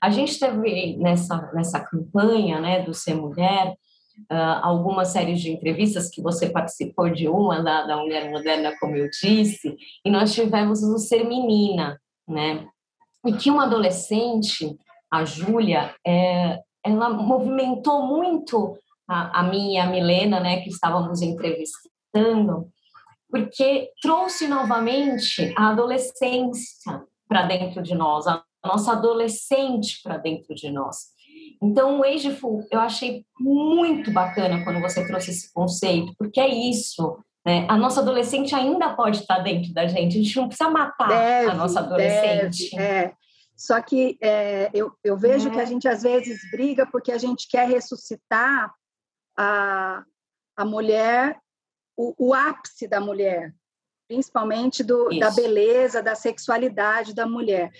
A 0.00 0.10
gente 0.10 0.38
teve 0.38 0.96
nessa 0.96 1.50
nessa 1.52 1.80
campanha, 1.80 2.60
né, 2.60 2.82
do 2.82 2.94
ser 2.94 3.14
mulher, 3.14 3.74
uh, 4.30 4.60
algumas 4.62 5.08
séries 5.08 5.40
de 5.40 5.50
entrevistas 5.50 6.08
que 6.08 6.22
você 6.22 6.50
participou 6.50 7.10
de 7.10 7.26
uma 7.26 7.60
da, 7.62 7.84
da 7.84 7.96
mulher 7.96 8.30
moderna, 8.30 8.76
como 8.78 8.94
eu 8.94 9.08
disse, 9.10 9.76
e 10.04 10.10
nós 10.10 10.32
tivemos 10.32 10.84
o 10.84 10.98
ser 10.98 11.24
menina, 11.24 12.00
né? 12.28 12.68
E 13.24 13.32
que 13.34 13.50
uma 13.50 13.64
adolescente, 13.64 14.76
a 15.10 15.24
Júlia, 15.24 15.94
é, 16.06 16.60
ela 16.84 17.10
movimentou 17.10 18.06
muito 18.06 18.76
a, 19.06 19.40
a 19.40 19.42
mim 19.44 19.74
e 19.74 19.78
a 19.78 19.86
Milena, 19.86 20.40
né, 20.40 20.60
que 20.62 20.68
estávamos 20.68 21.22
entrevistando, 21.22 22.68
porque 23.30 23.90
trouxe 24.00 24.46
novamente 24.46 25.54
a 25.56 25.70
adolescência 25.70 27.02
para 27.28 27.42
dentro 27.46 27.82
de 27.82 27.94
nós, 27.94 28.26
a 28.26 28.42
nossa 28.64 28.92
adolescente 28.92 30.00
para 30.02 30.18
dentro 30.18 30.54
de 30.54 30.70
nós. 30.70 31.12
Então, 31.62 32.00
o 32.00 32.04
Ageful 32.04 32.66
eu 32.70 32.80
achei 32.80 33.24
muito 33.38 34.10
bacana 34.12 34.64
quando 34.64 34.80
você 34.80 35.06
trouxe 35.06 35.30
esse 35.30 35.52
conceito, 35.52 36.12
porque 36.18 36.40
é 36.40 36.48
isso, 36.48 37.18
né? 37.44 37.66
A 37.68 37.76
nossa 37.76 38.00
adolescente 38.00 38.54
ainda 38.54 38.94
pode 38.94 39.18
estar 39.18 39.38
dentro 39.40 39.72
da 39.72 39.86
gente, 39.86 40.18
a 40.18 40.22
gente 40.22 40.36
não 40.36 40.48
precisa 40.48 40.70
matar 40.70 41.08
deve, 41.08 41.50
a 41.50 41.54
nossa 41.54 41.80
adolescente. 41.80 42.70
Deve, 42.70 42.82
é. 42.82 43.14
Só 43.56 43.80
que 43.80 44.16
é, 44.20 44.70
eu, 44.72 44.92
eu 45.04 45.16
vejo 45.16 45.48
é. 45.48 45.52
que 45.52 45.60
a 45.60 45.64
gente 45.64 45.86
às 45.88 46.02
vezes 46.02 46.40
briga 46.50 46.86
porque 46.86 47.12
a 47.12 47.18
gente 47.18 47.48
quer 47.48 47.68
ressuscitar 47.68 48.72
a, 49.36 50.04
a 50.56 50.64
mulher, 50.64 51.38
o, 51.96 52.14
o 52.18 52.34
ápice 52.34 52.86
da 52.86 53.00
mulher, 53.00 53.54
principalmente 54.08 54.82
do, 54.82 55.08
da 55.18 55.30
beleza, 55.30 56.02
da 56.02 56.14
sexualidade 56.14 57.14
da 57.14 57.26
mulher. 57.26 57.70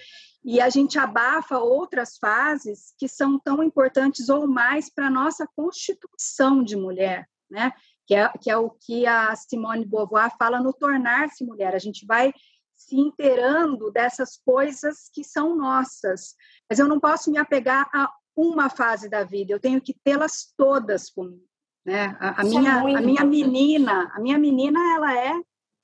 E 0.44 0.60
a 0.60 0.68
gente 0.68 0.98
abafa 0.98 1.58
outras 1.58 2.16
fases 2.18 2.92
que 2.98 3.08
são 3.08 3.38
tão 3.38 3.62
importantes 3.62 4.28
ou 4.28 4.48
mais 4.48 4.90
para 4.92 5.06
a 5.06 5.10
nossa 5.10 5.46
constituição 5.54 6.64
de 6.64 6.76
mulher, 6.76 7.28
né? 7.48 7.72
Que 8.06 8.14
é, 8.14 8.28
que 8.40 8.50
é 8.50 8.56
o 8.56 8.70
que 8.70 9.06
a 9.06 9.34
Simone 9.36 9.86
Beauvoir 9.86 10.32
fala 10.38 10.60
no 10.60 10.72
tornar-se 10.72 11.44
mulher. 11.44 11.74
A 11.74 11.78
gente 11.78 12.04
vai 12.04 12.32
se 12.74 12.96
inteirando 12.96 13.90
dessas 13.92 14.40
coisas 14.44 15.08
que 15.12 15.22
são 15.22 15.56
nossas. 15.56 16.34
Mas 16.68 16.78
eu 16.78 16.88
não 16.88 16.98
posso 16.98 17.30
me 17.30 17.38
apegar 17.38 17.88
a 17.94 18.10
uma 18.36 18.68
fase 18.70 19.08
da 19.08 19.24
vida, 19.24 19.52
eu 19.52 19.60
tenho 19.60 19.80
que 19.80 19.94
tê-las 20.02 20.52
todas 20.56 21.10
comigo. 21.10 21.44
Né? 21.84 22.16
A, 22.20 22.40
a 22.40 22.44
minha, 22.44 22.70
é 22.70 22.96
a 22.96 23.00
minha 23.00 23.24
menina, 23.24 24.10
a 24.14 24.20
minha 24.20 24.38
menina, 24.38 24.78
ela 24.94 25.18
é 25.18 25.32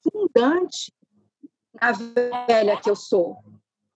fundante 0.02 0.92
na 1.74 1.92
velha 1.92 2.80
que 2.80 2.88
eu 2.88 2.96
sou. 2.96 3.36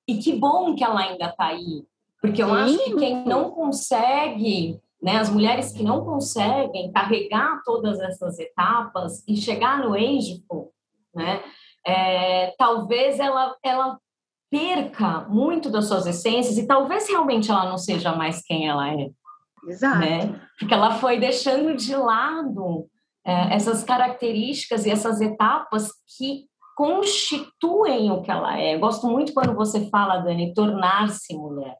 E 0.06 0.18
que 0.18 0.34
bom 0.34 0.74
que 0.74 0.84
ela 0.84 1.00
ainda 1.00 1.26
está 1.26 1.46
aí, 1.46 1.86
porque 2.20 2.42
eu 2.42 2.48
Sim. 2.48 2.54
acho 2.54 2.84
que 2.84 2.96
quem 2.96 3.24
não 3.24 3.50
consegue, 3.52 4.80
né, 5.02 5.18
as 5.18 5.28
mulheres 5.28 5.72
que 5.72 5.82
não 5.82 6.04
conseguem 6.04 6.92
carregar 6.92 7.60
todas 7.64 7.98
essas 8.00 8.38
etapas 8.38 9.26
e 9.26 9.36
chegar 9.36 9.78
no 9.78 9.96
êxito, 9.96 10.70
né, 11.14 11.42
é, 11.84 12.54
talvez 12.56 13.18
ela, 13.18 13.56
ela 13.64 13.98
perca 14.50 15.26
muito 15.28 15.68
das 15.70 15.86
suas 15.86 16.06
essências 16.06 16.56
e 16.56 16.66
talvez 16.66 17.08
realmente 17.08 17.50
ela 17.50 17.68
não 17.68 17.78
seja 17.78 18.14
mais 18.14 18.42
quem 18.42 18.68
ela 18.68 18.88
é. 18.92 19.10
Exato. 19.66 19.98
Né? 19.98 20.40
Porque 20.58 20.74
ela 20.74 20.92
foi 20.94 21.18
deixando 21.18 21.74
de 21.74 21.94
lado 21.96 22.86
é, 23.24 23.54
essas 23.54 23.82
características 23.82 24.86
e 24.86 24.90
essas 24.90 25.20
etapas 25.20 25.90
que 26.16 26.46
constituem 26.76 28.10
o 28.10 28.22
que 28.22 28.30
ela 28.30 28.58
é. 28.58 28.78
gosto 28.78 29.06
muito 29.06 29.32
quando 29.32 29.54
você 29.54 29.88
fala, 29.88 30.18
Dani, 30.18 30.54
tornar-se 30.54 31.34
mulher. 31.36 31.76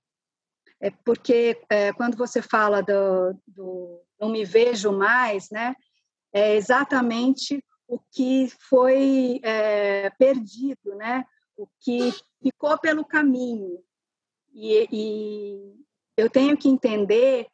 É 0.83 0.91
porque 0.91 1.61
é, 1.71 1.93
quando 1.93 2.17
você 2.17 2.43
fala 2.43 2.83
do, 2.83 3.35
do 3.47 4.03
não 4.21 4.29
me 4.29 4.45
vejo 4.45 4.91
mais, 4.93 5.49
né? 5.51 5.75
É 6.33 6.57
exatamente 6.57 7.63
o 7.87 7.99
que 8.11 8.49
foi 8.69 9.41
é, 9.45 10.11
perdido, 10.19 10.95
né? 10.97 11.25
o 11.57 11.69
que 11.81 12.13
ficou 12.43 12.79
pelo 12.79 13.05
caminho. 13.05 13.79
E, 14.53 14.89
e, 14.93 15.75
eu 16.17 16.29
tenho 16.29 16.57
que 16.57 16.69
entender 16.69 17.47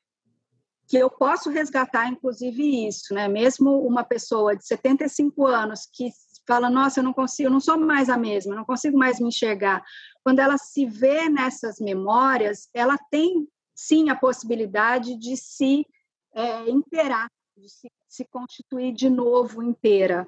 que 0.89 0.97
eu 0.97 1.11
posso 1.11 1.51
resgatar, 1.51 2.09
inclusive, 2.09 2.87
isso, 2.89 3.13
né? 3.15 3.29
Mesmo 3.29 3.87
uma 3.87 4.03
pessoa 4.03 4.57
de 4.57 4.67
75 4.67 5.47
anos 5.47 5.87
que 5.93 6.11
fala, 6.47 6.71
nossa, 6.71 7.01
eu 7.01 7.05
não 7.05 7.13
consigo, 7.13 7.49
eu 7.49 7.53
não 7.53 7.61
sou 7.61 7.79
mais 7.79 8.09
a 8.09 8.17
mesma, 8.17 8.55
eu 8.55 8.57
não 8.57 8.65
consigo 8.65 8.97
mais 8.99 9.21
me 9.21 9.29
enxergar. 9.29 9.85
Quando 10.25 10.41
ela 10.41 10.59
se 10.59 10.85
vê 10.87 11.29
nessas 11.29 11.79
memórias, 11.79 12.69
ela 12.75 12.99
tem 13.11 13.49
sim 13.75 14.11
a 14.11 14.17
possibilidade 14.17 15.17
de 15.17 15.37
se 15.37 15.87
é, 16.35 16.69
interar, 16.69 17.29
de 17.57 17.69
se 17.69 17.89
se 18.09 18.25
constituir 18.25 18.93
de 18.93 19.11
novo 19.11 19.63
inteira. 19.63 20.27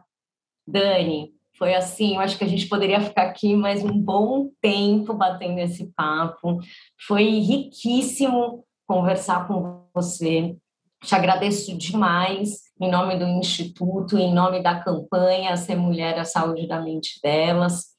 Dani, 0.66 1.32
foi 1.56 1.74
assim, 1.74 2.14
eu 2.14 2.20
acho 2.20 2.38
que 2.38 2.44
a 2.44 2.48
gente 2.48 2.68
poderia 2.68 3.00
ficar 3.00 3.22
aqui 3.22 3.56
mais 3.56 3.82
um 3.82 3.98
bom 3.98 4.50
tempo 4.60 5.14
batendo 5.14 5.58
esse 5.58 5.86
papo. 5.96 6.58
Foi 7.06 7.24
riquíssimo 7.24 8.64
conversar 8.86 9.48
com 9.48 9.86
você. 9.94 10.56
Te 11.02 11.14
agradeço 11.14 11.76
demais 11.76 12.60
em 12.78 12.90
nome 12.90 13.18
do 13.18 13.24
Instituto, 13.24 14.18
em 14.18 14.32
nome 14.32 14.62
da 14.62 14.78
campanha 14.78 15.56
Ser 15.56 15.76
Mulher, 15.76 16.18
a 16.18 16.24
Saúde 16.24 16.68
da 16.68 16.80
Mente 16.80 17.18
Delas. 17.22 17.89